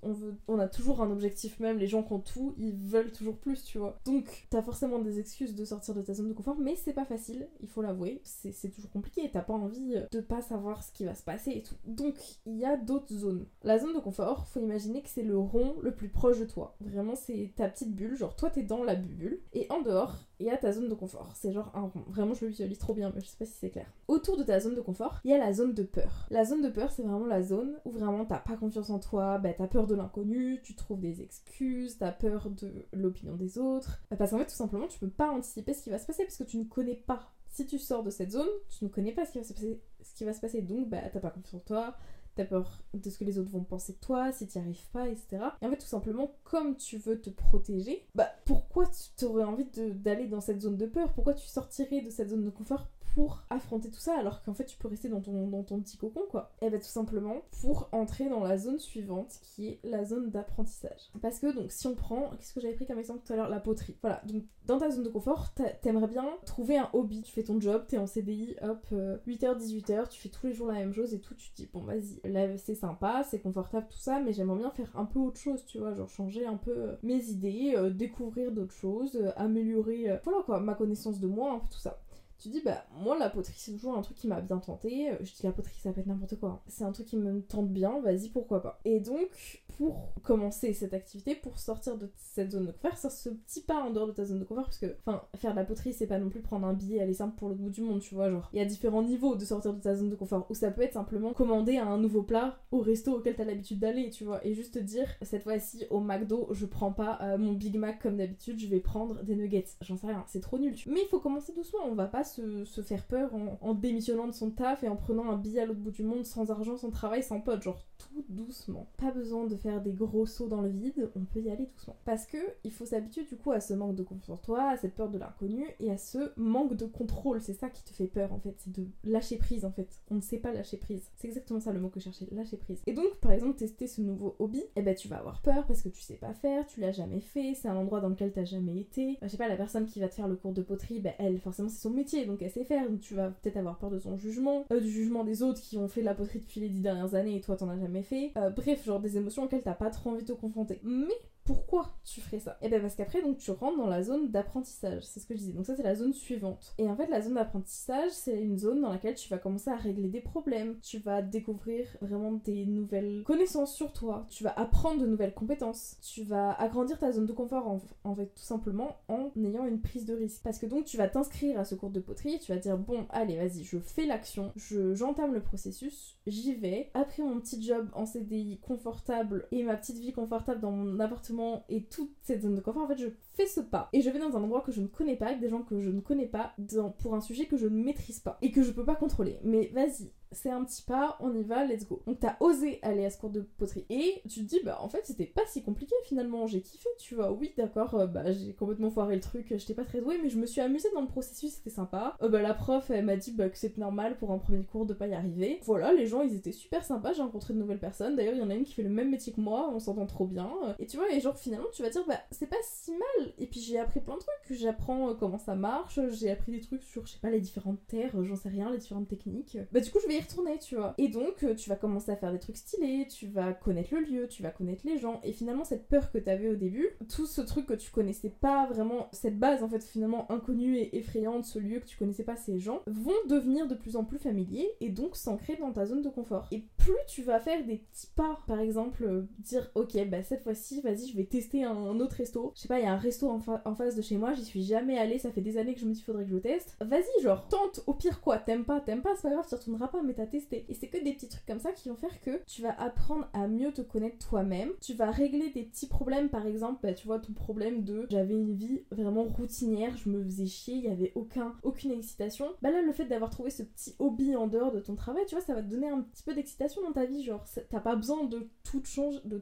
on, 0.48 0.60
a 0.60 0.68
toujours 0.68 1.02
un 1.02 1.12
objectif 1.12 1.60
même. 1.60 1.78
Les 1.78 1.88
gens 1.88 2.04
qui 2.04 2.14
ont 2.14 2.20
tout, 2.20 2.54
ils 2.58 2.76
veulent 2.76 3.12
toujours 3.12 3.38
plus, 3.38 3.64
tu 3.64 3.78
vois. 3.78 4.00
Donc, 4.06 4.48
t'as 4.50 4.62
forcément 4.62 5.00
des 5.00 5.20
excuses 5.20 5.56
de 5.56 5.66
sortir 5.66 5.94
de 5.96 6.02
ta 6.02 6.14
zone 6.14 6.28
de 6.28 6.34
confort, 6.34 6.58
mais 6.58 6.76
c'est 6.76 6.94
pas 6.94 7.06
facile, 7.06 7.48
il 7.62 7.68
faut 7.68 7.82
l'avouer. 7.82 8.22
C'est 8.24 8.70
toujours 8.70 8.92
compliqué, 8.92 9.30
t'as 9.32 9.42
pas 9.42 9.54
envie 9.54 9.96
de 10.12 10.22
pas 10.22 10.42
savoir 10.42 10.84
ce 10.84 10.92
qui 10.92 11.06
va 11.06 11.16
se 11.16 11.24
passer 11.24 11.52
et 11.52 11.64
tout. 11.64 11.76
Donc, 11.86 12.16
il 12.46 12.58
y 12.58 12.66
a 12.66 12.78
d'autres 12.78 13.14
zones. 13.14 13.46
La 13.64 13.80
zone 13.80 13.94
de 13.94 14.00
confort, 14.00 14.48
faut 14.48 14.60
imaginer 14.60 15.02
que 15.02 15.10
c'est 15.10 15.24
le 15.24 15.38
rond 15.38 15.76
le 15.82 15.94
plus 15.94 16.10
proche 16.10 16.40
de 16.40 16.46
toi. 16.46 16.76
Vraiment, 16.82 17.16
c'est 17.16 17.52
ta 17.56 17.68
petite 17.68 17.94
bulle, 17.94 18.16
genre 18.16 18.33
toi 18.36 18.50
t'es 18.50 18.64
dans 18.64 18.84
la 18.84 18.96
bulle, 18.96 19.40
et 19.54 19.68
en 19.70 19.82
dehors, 19.82 20.18
il 20.40 20.48
y 20.48 20.50
a 20.50 20.58
ta 20.58 20.72
zone 20.72 20.90
de 20.90 20.94
confort. 20.94 21.32
C'est 21.36 21.52
genre 21.52 21.72
un. 21.76 21.92
Vraiment, 22.10 22.34
je 22.34 22.46
le 22.46 22.52
visualise 22.52 22.78
trop 22.78 22.94
bien, 22.94 23.12
mais 23.14 23.22
je 23.22 23.28
sais 23.28 23.38
pas 23.38 23.46
si 23.46 23.54
c'est 23.54 23.70
clair. 23.70 23.88
Autour 24.08 24.38
de 24.38 24.44
ta 24.44 24.60
zone 24.60 24.76
de 24.76 24.82
confort, 24.82 25.20
il 25.24 25.32
y 25.32 25.34
a 25.34 25.38
la 25.38 25.54
zone 25.54 25.74
de 25.74 25.84
peur. 25.84 26.28
La 26.30 26.46
zone 26.46 26.62
de 26.62 26.70
peur, 26.70 26.92
c'est 26.92 27.04
vraiment 27.04 27.26
la 27.26 27.42
zone 27.42 27.80
où 27.86 27.92
vraiment 27.92 28.26
t'as 28.26 28.40
pas 28.40 28.58
confiance 28.58 28.90
en 28.90 29.00
toi, 29.00 29.38
bah 29.38 29.54
t'as 29.54 29.68
peur 29.68 29.88
de 29.88 29.96
l'inconnu, 29.96 30.62
tu 30.64 30.76
trouves 30.76 31.00
des 31.00 31.22
excuses, 31.22 31.98
t'as 31.98 32.12
peur 32.12 32.50
de 32.50 32.86
l'opinion 32.94 33.36
des 33.36 33.58
autres. 33.58 34.02
Parce 34.18 34.32
qu'en 34.32 34.40
fait, 34.40 34.48
tout 34.48 34.56
simplement, 34.56 34.88
tu 34.88 35.00
peux 35.00 35.10
pas 35.10 35.32
anticiper 35.32 35.74
ce 35.74 35.84
qui 35.84 35.90
va 35.90 36.00
se 36.00 36.06
passer 36.06 36.24
parce 36.24 36.38
que 36.38 36.44
tu 36.44 36.58
ne 36.58 36.66
connais 36.66 36.96
pas. 36.96 37.32
Si 37.50 37.66
tu 37.68 37.78
sors 37.78 38.04
de 38.04 38.10
cette 38.10 38.32
zone, 38.32 38.50
tu 38.70 38.84
ne 38.84 38.90
connais 38.90 39.12
pas 39.12 39.26
ce 39.26 39.32
qui 39.32 39.38
va 39.38 39.44
se 39.44 39.54
passer, 39.54 39.80
ce 40.02 40.16
qui 40.16 40.24
va 40.26 40.34
se 40.34 40.42
passer 40.42 40.62
donc 40.62 40.90
bah 40.90 40.98
t'as 41.12 41.20
pas 41.20 41.30
confiance 41.30 41.62
en 41.62 41.66
toi, 41.66 41.96
t'as 42.36 42.46
peur 42.46 42.84
de 42.94 43.10
ce 43.10 43.18
que 43.18 43.24
les 43.24 43.40
autres 43.40 43.52
vont 43.52 43.64
penser 43.64 43.94
de 43.94 43.98
toi, 44.00 44.32
si 44.32 44.48
t'y 44.48 44.58
arrives 44.58 44.88
pas, 44.92 45.08
etc. 45.08 45.44
Et 45.62 45.66
en 45.66 45.70
fait, 45.70 45.78
tout 45.78 45.86
simplement, 45.86 46.36
comme 46.44 46.76
tu 46.76 46.98
veux 46.98 47.20
te 47.20 47.30
protéger, 47.30 48.06
bah 48.16 48.30
pourquoi 48.46 48.86
tu 49.18 49.26
aurais 49.26 49.44
envie 49.44 49.68
d'aller 49.76 50.28
dans 50.28 50.42
cette 50.42 50.62
zone 50.62 50.78
de 50.78 50.86
peur? 50.86 51.12
Pourquoi 51.14 51.34
tu 51.34 51.48
sortirais 51.48 52.02
de 52.02 52.10
cette 52.10 52.30
zone 52.30 52.44
de 52.44 52.50
confort? 52.50 52.88
Pour 53.14 53.44
affronter 53.50 53.90
tout 53.90 54.00
ça 54.00 54.18
alors 54.18 54.42
qu'en 54.44 54.54
fait 54.54 54.66
tu 54.66 54.78
peux 54.78 54.88
rester 54.88 55.10
dans 55.10 55.22
ton, 55.22 55.48
dans 55.48 55.64
ton 55.64 55.80
petit 55.80 55.98
cocon 55.98 56.22
quoi 56.30 56.52
Et 56.62 56.70
bah 56.70 56.80
tout 56.80 56.86
simplement 56.86 57.42
pour 57.62 57.90
entrer 57.92 58.28
dans 58.30 58.44
la 58.44 58.58
zone 58.58 58.80
suivante 58.80 59.40
qui 59.42 59.68
est 59.68 59.80
la 59.84 60.04
zone 60.04 60.30
d'apprentissage. 60.30 61.12
Parce 61.22 61.40
que 61.40 61.54
donc 61.54 61.72
si 61.72 61.88
on 61.88 61.96
prend, 61.96 62.32
qu'est-ce 62.32 62.54
que 62.54 62.62
j'avais 62.62 62.74
pris 62.74 62.88
comme 62.88 63.00
exemple 63.00 63.22
tout 63.26 63.34
à 63.34 63.36
l'heure? 63.36 63.50
La 63.50 63.60
poterie. 63.60 63.96
Voilà, 64.02 64.22
donc 64.26 64.44
dans 64.66 64.80
ta 64.80 64.90
zone 64.90 65.04
de 65.04 65.10
confort, 65.10 65.54
t'aimerais 65.82 66.08
bien 66.08 66.26
trouver 66.46 66.78
un 66.78 66.90
hobby, 66.94 67.22
tu 67.22 67.34
fais 67.34 67.44
ton 67.44 67.60
job, 67.60 67.84
t'es 67.88 67.98
en 67.98 68.08
CDI, 68.08 68.56
hop, 68.62 68.86
8h, 68.92 69.46
euh, 69.46 69.56
18h, 69.56 70.10
tu 70.10 70.22
fais 70.22 70.30
tous 70.30 70.48
les 70.48 70.54
jours 70.54 70.68
la 70.68 70.76
même 70.76 70.94
chose 70.94 71.14
et 71.14 71.20
tout, 71.20 71.36
tu 71.36 71.52
te 71.52 71.56
dis 71.58 71.70
bon 71.72 71.82
vas-y, 71.82 72.22
là 72.24 72.58
c'est 72.58 72.76
sympa, 72.76 73.24
c'est 73.30 73.40
confortable 73.40 73.88
tout 73.90 73.98
ça, 73.98 74.20
mais 74.20 74.34
j'aimerais 74.34 74.60
bien 74.60 74.72
faire 74.72 74.92
un 74.96 75.06
peu 75.06 75.20
autre 75.20 75.40
chose, 75.40 75.66
tu 75.66 75.80
vois, 75.80 75.94
genre 75.94 76.10
changer 76.10 76.46
un 76.46 76.58
peu 76.58 76.72
euh, 76.72 76.96
mes 77.04 77.26
idées, 77.26 77.74
euh, 77.76 77.90
découvrir 77.90 78.52
d'autres 78.52 78.74
choses, 78.74 79.20
améliorer, 79.36 80.20
voilà 80.24 80.42
quoi, 80.44 80.60
ma 80.60 80.76
connaissance 80.76 81.20
de 81.20 81.28
moi, 81.28 81.52
un 81.52 81.60
peu 81.60 81.68
tout 81.70 81.80
ça 81.80 82.00
tu 82.44 82.50
dis 82.50 82.62
bah 82.62 82.86
moi 82.92 83.18
la 83.18 83.30
poterie 83.30 83.56
c'est 83.58 83.72
toujours 83.72 83.98
un 83.98 84.02
truc 84.02 84.18
qui 84.18 84.28
m'a 84.28 84.42
bien 84.42 84.58
tenté. 84.58 85.12
Je 85.22 85.34
dis 85.34 85.44
la 85.44 85.52
poterie 85.52 85.80
ça 85.82 85.92
peut 85.94 86.02
être 86.02 86.08
n'importe 86.08 86.40
quoi 86.40 86.62
c'est 86.68 86.84
un 86.84 86.92
truc 86.92 87.08
qui 87.08 87.18
me 87.18 87.42
tente 87.42 87.70
bien 87.70 88.00
vas-y 88.02 88.30
pourquoi 88.30 88.62
pas. 88.62 88.80
Et 88.86 89.00
donc 89.00 89.30
pour 89.78 90.14
commencer 90.24 90.74
cette 90.74 90.94
activité, 90.94 91.36
pour 91.36 91.58
sortir 91.58 91.98
de 91.98 92.10
cette 92.16 92.52
zone 92.52 92.66
de 92.66 92.72
confort, 92.72 92.98
faire 92.98 93.12
ce 93.12 93.30
petit 93.30 93.62
pas 93.62 93.82
en 93.82 93.90
dehors 93.92 94.08
de 94.08 94.12
ta 94.12 94.26
zone 94.26 94.40
de 94.40 94.44
confort, 94.44 94.66
parce 94.66 94.78
que, 94.78 94.96
enfin, 95.06 95.24
faire 95.36 95.52
de 95.52 95.58
la 95.58 95.66
poterie, 95.66 95.94
c'est 95.94 96.08
pas 96.08 96.20
non 96.20 96.30
plus 96.30 96.42
prendre 96.42 96.66
un 96.68 96.74
billet, 96.74 97.02
aller 97.02 97.14
simple 97.14 97.36
pour 97.36 97.50
le 97.50 97.56
bout 97.56 97.70
du 97.70 97.82
monde, 97.82 98.00
tu 98.00 98.16
vois, 98.16 98.30
genre, 98.30 98.50
il 98.54 98.60
y 98.60 98.62
a 98.62 98.66
différents 98.66 99.02
niveaux 99.02 99.36
de 99.36 99.46
sortir 99.46 99.74
de 99.74 99.80
ta 99.80 99.96
zone 99.96 100.10
de 100.10 100.16
confort, 100.16 100.46
ou 100.50 100.54
ça 100.54 100.72
peut 100.72 100.82
être 100.82 100.94
simplement 100.94 101.34
commander 101.34 101.78
un 101.78 101.98
nouveau 101.98 102.24
plat 102.24 102.60
au 102.72 102.80
resto 102.80 103.14
auquel 103.14 103.36
t'as 103.36 103.46
l'habitude 103.46 103.80
d'aller, 103.80 104.10
tu 104.10 104.24
vois, 104.24 104.46
et 104.46 104.54
juste 104.54 104.76
te 104.76 104.80
dire, 104.80 105.08
cette 105.22 105.44
fois-ci, 105.44 105.86
au 105.90 106.00
McDo, 106.00 106.48
je 106.52 106.66
prends 106.66 106.94
pas 106.94 107.20
euh, 107.22 107.38
mon 107.38 107.54
Big 107.54 107.78
Mac 107.78 108.00
comme 108.02 108.18
d'habitude, 108.18 108.60
je 108.60 108.68
vais 108.68 108.80
prendre 108.80 109.24
des 109.24 109.36
nuggets, 109.36 109.66
j'en 109.82 109.98
sais 109.98 110.08
rien, 110.08 110.24
c'est 110.28 110.42
trop 110.42 110.58
nul. 110.58 110.76
Mais 110.88 111.02
il 111.04 111.08
faut 111.10 111.20
commencer 111.20 111.54
doucement, 111.54 111.80
on 111.86 111.96
va 111.96 112.06
pas 112.06 112.24
se 112.34 112.82
faire 112.82 113.06
peur 113.06 113.32
en, 113.62 113.74
démissionnant 113.74 114.28
de 114.28 114.34
son 114.34 114.52
taf 114.52 114.84
et 114.84 114.88
en 114.88 114.96
prenant 114.96 115.30
un 115.30 115.38
billet 115.38 115.62
à 115.62 115.66
l'autre 115.66 115.80
bout 115.80 115.92
du 115.92 116.04
monde 116.04 116.26
sans 116.26 116.52
argent, 116.52 116.78
sans 116.78 116.90
travail, 116.90 117.24
sans 117.24 117.40
pote, 117.42 117.62
genre 117.62 117.84
tout 117.98 118.26
doucement. 118.30 118.88
Pas 118.98 119.12
besoin 119.12 119.46
de 119.46 119.56
faire 119.56 119.82
des 119.82 119.92
gros 119.92 120.26
sauts 120.26 120.48
dans 120.48 120.62
le 120.62 120.70
vide, 120.70 121.10
on 121.16 121.26
peut 121.26 121.42
y 121.42 121.50
aller 121.50 121.66
doucement. 121.66 121.96
Parce 122.06 122.26
que 122.26 122.38
il 122.64 122.72
faut 122.72 122.86
s'habituer 122.86 123.24
du 123.24 123.36
coup 123.36 123.52
à 123.52 123.60
ce 123.60 123.74
manque 123.74 123.96
de 123.96 124.04
confiance 124.04 124.30
en 124.30 124.38
toi, 124.38 124.70
à 124.70 124.78
cette 124.78 124.96
peur 124.96 125.10
de 125.10 125.18
l'inconnu 125.18 125.66
et 125.80 125.92
à 125.92 125.98
ce 125.98 126.32
manque 126.38 126.76
de 126.76 126.86
contrôle. 126.86 127.42
C'est 127.42 127.54
ça 127.54 127.70
qui 127.70 127.84
te 127.84 127.92
fait 127.92 128.08
peur 128.08 128.34
en 128.34 128.40
fait, 128.40 128.56
c'est 128.58 128.72
de 128.72 128.86
lâcher 129.04 129.38
prise 129.38 129.66
en 129.66 129.72
fait. 129.72 129.90
On 130.10 130.16
ne 130.16 130.22
sait 130.22 130.38
pas 130.38 130.54
lâcher 130.54 130.78
prise. 130.78 131.10
C'est 131.18 131.28
exactement 131.28 131.60
ça 131.60 131.72
le 131.72 131.80
mot 131.80 131.90
que 131.90 132.00
je 132.00 132.06
cherchais, 132.06 132.28
lâcher 132.32 132.58
prise. 132.58 132.82
Et 132.88 132.94
donc 132.94 133.18
par 133.20 133.32
exemple 133.32 133.56
tester 133.56 133.88
ce 133.88 134.02
nouveau 134.02 134.36
hobby, 134.40 134.64
eh 134.76 134.82
ben 134.82 134.96
tu 134.96 135.08
vas 135.08 135.18
avoir 135.18 135.42
peur 135.42 135.66
parce 135.66 135.82
que 135.82 135.90
tu 135.90 136.02
sais 136.02 136.16
pas 136.16 136.34
faire, 136.34 136.66
tu 136.68 136.80
l'as 136.80 136.92
jamais 136.92 137.22
fait, 137.22 137.54
c'est 137.56 137.68
un 137.68 137.76
endroit 137.76 138.02
dans 138.02 138.10
lequel 138.10 138.32
t'as 138.32 138.46
jamais 138.46 138.80
été. 138.80 139.18
je 139.22 139.28
sais 139.28 139.38
pas, 139.38 139.48
la 139.48 139.58
personne 139.58 139.86
qui 139.86 140.00
va 140.00 140.10
te 140.10 140.16
faire 140.16 140.28
le 140.28 140.36
cours 140.36 140.54
de 140.54 140.62
poterie, 140.62 141.00
ben 141.00 141.14
elle 141.20 141.40
forcément 141.40 141.70
c'est 141.70 141.82
son 141.82 141.92
métier 141.92 142.13
donc 142.26 142.42
elle 142.42 142.52
sait 142.52 142.64
faire, 142.64 142.86
tu 143.02 143.16
vas 143.16 143.30
peut-être 143.30 143.58
avoir 143.58 143.78
peur 143.78 143.90
de 143.90 144.00
son 144.00 144.18
jugement, 144.18 144.66
euh, 144.72 144.80
du 144.80 144.90
jugement 144.90 145.24
des 145.24 145.44
autres 145.44 145.62
qui 145.62 145.78
ont 145.78 145.88
fait 145.88 146.02
de 146.02 146.06
la 146.06 146.14
poterie 146.14 146.40
depuis 146.40 146.60
les 146.60 146.70
dix 146.70 146.82
dernières 146.82 147.16
années 147.16 147.36
et 147.36 147.42
toi 147.42 147.56
t'en 147.56 147.70
as 147.70 147.78
jamais 147.78 148.04
fait. 148.04 148.32
Euh, 148.38 148.50
bref, 148.50 148.86
genre 148.86 149.00
des 149.00 149.18
émotions 149.18 149.44
auxquelles 149.44 149.64
t'as 149.64 149.74
pas 149.74 149.90
trop 149.90 150.12
envie 150.12 150.24
de 150.24 150.34
te 150.34 150.40
confronter. 150.40 150.80
Mais 150.84 151.14
pourquoi 151.46 151.94
tu 152.06 152.22
ferais 152.22 152.40
ça 152.40 152.58
eh 152.62 152.70
bien 152.70 152.80
parce 152.80 152.96
qu'après 152.96 153.22
donc 153.22 153.38
tu 153.38 153.52
rentres 153.52 153.78
dans 153.78 153.88
la 153.88 154.04
zone 154.04 154.32
d'apprentissage, 154.32 155.04
c'est 155.04 155.20
ce 155.20 155.26
que 155.26 155.34
je 155.34 155.40
disais. 155.40 155.52
Donc 155.54 155.66
ça 155.66 155.76
c'est 155.76 155.84
la 155.84 155.96
zone 155.96 156.14
suivante. 156.14 156.74
Et 156.78 156.90
en 156.90 156.96
fait 156.96 157.08
la 157.08 157.22
zone 157.22 157.36
d'apprentissage 157.36 158.12
c'est 158.12 158.42
une 158.42 158.58
zone 158.58 158.82
dans 158.82 158.90
laquelle 158.90 159.16
tu 159.16 159.30
vas 159.30 159.38
commencer 159.38 159.70
à 159.70 159.76
régler 159.76 160.10
des 160.10 160.22
problèmes, 160.22 160.80
tu 160.82 161.00
vas 161.00 161.22
découvrir 161.22 161.86
vraiment 162.02 162.34
des 162.34 162.66
nouvelles 162.66 163.24
connaissances 163.26 163.76
sur 163.76 163.92
toi, 163.92 164.26
tu 164.30 164.44
vas 164.44 164.58
apprendre 164.58 165.02
de 165.02 165.08
nouvelles 165.08 165.34
compétences, 165.34 165.98
tu 166.02 166.24
vas 166.24 166.54
agrandir 166.54 167.00
ta 167.00 167.12
zone 167.12 167.26
de 167.26 167.34
confort 167.34 167.80
en, 168.04 168.16
fait 168.16 168.28
tout 168.28 168.44
simplement 168.44 168.98
en 169.08 169.32
ayant 169.44 169.66
une 169.66 169.82
prise 169.82 170.06
de 170.06 170.14
risque. 170.14 170.42
Parce 170.44 170.60
que 170.60 170.66
donc 170.66 170.86
tu 170.86 170.98
vas 170.98 171.08
t'inscrire 171.08 171.60
à 171.60 171.66
ce 171.66 171.76
cours 171.76 171.90
de 171.90 172.00
poterie, 172.00 172.40
tu 172.40 172.52
vas 172.52 172.60
dire 172.60 172.78
bon 172.78 173.06
allez 173.10 173.38
vas-y 173.38 173.64
je 173.64 173.80
fais 173.80 174.06
l'action, 174.06 174.52
je 174.56 174.94
j'entame 174.94 175.34
le 175.34 175.42
processus, 175.42 176.18
j'y 176.28 176.56
vais. 176.56 176.90
Après 176.94 177.24
mon 177.24 177.40
petit 177.40 177.62
job 177.62 177.90
en 177.94 178.06
CDI 178.06 178.60
confortable 178.60 179.48
et 179.52 179.64
ma 179.64 179.76
petite 179.76 179.98
vie 179.98 180.14
confortable 180.14 180.62
dans 180.62 180.72
mon 180.72 181.00
appartement 181.00 181.33
et 181.70 181.86
toute 181.86 182.12
cette 182.22 182.42
zone 182.42 182.56
de 182.56 182.62
confort, 182.62 182.84
en 182.84 182.88
fait, 182.88 182.98
je 182.98 183.08
fais 183.34 183.48
ce 183.48 183.62
pas 183.62 183.90
et 183.94 184.02
je 184.02 184.10
vais 184.10 184.20
dans 184.20 184.36
un 184.38 184.44
endroit 184.44 184.62
que 184.62 184.72
je 184.72 184.82
ne 184.82 184.88
connais 184.88 185.16
pas, 185.16 185.28
avec 185.28 185.40
des 185.40 185.50
gens 185.50 185.64
que 185.64 185.80
je 185.80 185.90
ne 185.90 186.02
connais 186.02 186.28
pas, 186.28 186.56
pour 187.00 187.16
un 187.16 187.22
sujet 187.22 187.46
que 187.46 187.58
je 187.58 187.68
ne 187.68 187.84
maîtrise 187.84 188.20
pas 188.20 188.38
et 188.42 188.52
que 188.52 188.64
je 188.64 188.72
peux 188.72 188.86
pas 188.86 188.96
contrôler. 188.96 189.40
Mais 189.44 189.72
vas-y, 189.74 190.12
c'est 190.34 190.50
un 190.50 190.64
petit 190.64 190.82
pas, 190.82 191.18
on 191.20 191.34
y 191.36 191.44
va, 191.44 191.66
let's 191.66 191.88
go. 191.88 192.02
Donc 192.08 192.20
t'as 192.20 192.36
osé 192.40 192.80
aller 192.82 193.06
à 193.06 193.10
ce 193.10 193.18
cours 193.18 193.30
de 193.30 193.42
poterie 193.42 193.86
et 193.90 194.22
tu 194.30 194.42
te 194.42 194.50
dis 194.50 194.60
bah 194.64 194.80
en 194.82 194.90
fait 194.90 195.02
c'était 195.06 195.26
pas 195.26 195.46
si 195.48 195.64
compliqué 195.64 195.96
finalement, 196.06 196.48
j'ai 196.48 196.62
kiffé, 196.62 196.90
tu 197.00 197.16
vois. 197.16 197.32
Oui 197.32 197.54
d'accord, 197.58 197.96
euh, 197.96 198.08
bah 198.08 198.32
j'ai 198.32 198.54
complètement 198.54 198.90
foiré 198.90 199.16
le 199.16 199.22
truc, 199.22 199.48
j'étais 199.50 199.74
pas 199.74 199.86
très 199.86 200.02
douée 200.02 200.20
mais 200.22 200.30
je 200.30 200.38
me 200.38 200.46
suis 200.46 200.62
amusée 200.62 200.90
dans 200.94 201.02
le 201.02 201.08
processus, 201.08 201.54
c'était 201.54 201.70
sympa. 201.70 202.18
Euh, 202.22 202.30
bah 202.30 202.42
la 202.42 202.54
prof 202.54 202.90
elle 202.90 203.06
m'a 203.06 203.16
dit 203.16 203.32
bah, 203.32 203.50
que 203.50 203.58
c'était 203.58 203.82
normal 203.82 204.18
pour 204.18 204.32
un 204.32 204.38
premier 204.38 204.64
cours 204.64 204.86
de 204.86 204.94
pas 204.94 205.08
y 205.08 205.14
arriver. 205.14 205.60
Voilà, 205.64 205.94
les 205.94 206.08
gens 206.08 206.22
ils 206.22 206.36
étaient 206.36 206.52
super 206.52 206.84
sympas, 206.84 207.14
j'ai 207.14 207.22
rencontré 207.22 207.54
de 207.54 207.60
nouvelles 207.60 207.80
personnes. 207.80 208.16
D'ailleurs 208.16 208.36
il 208.36 208.40
y 208.40 208.44
en 208.44 208.50
a 208.50 208.56
une 208.56 208.64
qui 208.64 208.74
fait 208.74 208.84
le 208.84 208.90
même 208.90 209.10
métier 209.10 209.34
que 209.34 209.42
moi, 209.42 209.72
on 209.74 209.80
s'entend 209.80 210.06
trop 210.06 210.26
bien. 210.26 210.50
Et 210.80 210.86
tu 210.86 210.98
vois 210.98 211.12
et 211.12 211.20
genre 211.20 211.38
finalement 211.38 211.68
tu 211.74 211.82
vas 211.82 211.90
dire 211.90 212.04
bah 212.08 212.20
c'est 212.32 212.48
pas 212.48 212.56
si 212.64 212.92
mal. 212.92 213.34
Et 213.38 213.48
puis 213.48 213.60
j'ai 213.60 213.80
appris 213.80 214.00
plein 214.00 214.16
de 214.16 214.20
trucs, 214.20 214.58
j'apprends 214.58 215.10
euh, 215.10 215.14
comment 215.14 215.38
ça 215.38 215.56
marche, 215.56 216.00
j'ai 216.12 216.30
appris 216.32 216.52
des 216.52 216.62
trucs 216.62 216.84
sur 216.84 217.06
je 217.06 217.14
sais 217.14 217.20
pas 217.20 217.30
les 217.30 217.42
différentes 217.42 217.86
terres, 217.88 218.12
j'en 218.24 218.36
sais 218.36 218.50
rien, 218.50 218.72
les 218.72 218.78
différentes 218.78 219.08
techniques. 219.08 219.58
Bah 219.72 219.80
du 219.80 219.90
coup 219.92 220.00
je 220.02 220.08
vais 220.08 220.18
retourner, 220.24 220.58
tu 220.60 220.76
vois. 220.76 220.94
Et 220.98 221.08
donc, 221.08 221.44
euh, 221.44 221.56
tu 221.56 221.70
vas 221.70 221.76
commencer 221.76 222.12
à 222.12 222.16
faire 222.16 222.32
des 222.32 222.40
trucs 222.40 222.58
stylés, 222.58 223.08
tu 223.08 223.28
vas 223.28 223.54
connaître 223.54 223.94
le 223.94 224.02
lieu, 224.02 224.28
tu 224.28 224.44
vas 224.44 224.50
connaître 224.50 224.86
les 224.86 224.98
gens. 224.98 225.20
Et 225.24 225.34
finalement, 225.34 225.64
cette 225.64 225.88
peur 225.88 226.12
que 226.12 226.18
t'avais 226.18 226.50
au 226.50 226.56
début, 226.56 226.90
tout 227.14 227.26
ce 227.26 227.42
truc 227.42 227.66
que 227.66 227.74
tu 227.74 227.92
connaissais 227.92 228.30
pas 228.30 228.66
vraiment, 228.68 229.10
cette 229.12 229.40
base 229.40 229.64
en 229.64 229.70
fait 229.70 229.84
finalement 229.84 230.32
inconnue 230.32 230.78
et 230.78 230.98
effrayante, 230.98 231.46
ce 231.46 231.60
lieu 231.60 231.80
que 231.80 231.86
tu 231.86 231.98
connaissais 231.98 232.24
pas, 232.24 232.36
ces 232.36 232.60
gens, 232.60 232.82
vont 232.88 233.12
devenir 233.28 233.68
de 233.68 233.76
plus 233.76 233.96
en 233.96 234.04
plus 234.04 234.20
familiers 234.20 234.70
et 234.80 234.90
donc 234.90 235.16
s'ancrer 235.16 235.56
dans 235.58 235.72
ta 235.72 235.86
zone 235.86 236.02
de 236.02 236.10
confort. 236.10 236.48
Plus 236.84 236.94
tu 237.08 237.24
vas 237.24 237.40
faire 237.40 237.64
des 237.66 237.78
petits 237.78 238.08
pas, 238.16 238.40
par 238.48 238.60
exemple, 238.60 239.04
euh, 239.06 239.26
dire 239.40 239.70
ok, 239.76 240.08
bah 240.10 240.22
cette 240.22 240.44
fois-ci, 240.44 240.82
vas-y, 240.82 241.08
je 241.08 241.16
vais 241.16 241.24
tester 241.24 241.64
un, 241.64 242.00
autre 242.00 242.18
resto. 242.18 242.52
Je 242.56 242.62
sais 242.62 242.68
pas, 242.68 242.80
il 242.80 242.84
y 242.84 242.88
a 242.88 242.94
un 242.94 242.98
resto 242.98 243.30
en, 243.30 243.40
face 243.40 243.96
de 243.96 244.02
chez 244.02 244.18
moi, 244.18 244.34
j'y 244.34 244.44
suis 244.44 244.64
jamais 244.64 244.98
allée, 244.98 245.18
ça 245.20 245.32
fait 245.32 245.42
des 245.42 245.58
années 245.58 245.74
que 245.74 245.80
je 245.80 245.86
me 245.86 245.94
dis 245.94 246.02
faudrait 246.02 246.24
que 246.24 246.30
je 246.30 246.36
le 246.36 246.42
teste. 246.42 246.76
Vas-y, 246.82 247.24
genre, 247.24 247.48
tente, 247.48 247.82
au 247.88 247.94
pire 247.94 248.22
quoi, 248.22 248.38
t'aimes 248.38 248.66
pas, 248.66 248.82
t'aimes 248.82 249.02
pas, 249.02 249.16
c'est 249.16 249.24
pas 249.24 249.32
grave, 249.32 249.46
tu 249.48 249.56
retourneras 249.56 249.88
pas, 249.88 250.02
mais 250.04 250.14
t'as 250.14 250.26
testé. 250.26 250.66
Et 250.68 250.74
c'est 250.74 250.88
que 250.88 251.02
des 251.02 251.14
petits 251.14 251.30
trucs 251.30 251.46
comme 251.46 251.60
ça 251.60 251.72
qui 251.72 251.90
vont 251.90 251.96
faire 251.96 252.22
que 252.22 252.42
tu 252.46 252.62
vas 252.62 252.74
apprendre 252.80 253.30
à 253.34 253.48
mieux 253.48 253.72
te 253.72 253.82
connaître 253.82 254.18
toi-même. 254.28 254.72
Tu 254.82 254.94
vas 254.94 255.10
régler 255.10 255.52
des 255.52 255.64
petits 255.64 255.88
problèmes, 255.88 256.30
par 256.30 256.46
exemple, 256.46 256.80
bah, 256.84 256.94
tu 256.94 257.08
vois, 257.08 257.20
ton 257.20 257.34
problème 257.34 257.84
de 257.84 258.08
j'avais 258.10 258.34
une 258.34 258.54
vie 258.54 258.82
vraiment 258.92 259.24
routinière, 259.24 259.96
je 259.98 260.10
me 260.10 260.24
faisais 260.24 260.48
chier, 260.48 260.76
il 260.76 260.84
y 260.84 260.90
avait 260.90 261.14
aucun, 261.16 261.56
aucune 261.64 261.92
excitation. 261.92 262.48
Bah 262.62 262.72
là, 262.72 262.82
le 262.82 262.92
fait 262.92 263.06
d'avoir 263.06 263.30
trouvé 263.30 263.50
ce 263.50 263.64
petit 263.64 263.96
hobby 264.00 264.36
en 264.36 264.48
dehors 264.48 264.72
de 264.72 264.80
ton 264.80 264.96
travail, 264.96 265.24
tu 265.28 265.36
vois, 265.36 265.44
ça 265.44 265.54
va 265.54 265.62
te 265.62 265.68
donner 265.68 265.88
un 265.88 266.02
petit 266.02 266.24
peu 266.24 266.34
d'excitation 266.34 266.73
dans 266.82 266.94
ta 266.94 267.06
vie. 267.06 267.24
Genre, 267.24 267.44
t'as 267.70 267.80
pas 267.80 267.96
besoin 267.96 268.24
de 268.26 268.50
tout, 268.64 268.84
changer, 268.84 269.20
de. 269.26 269.42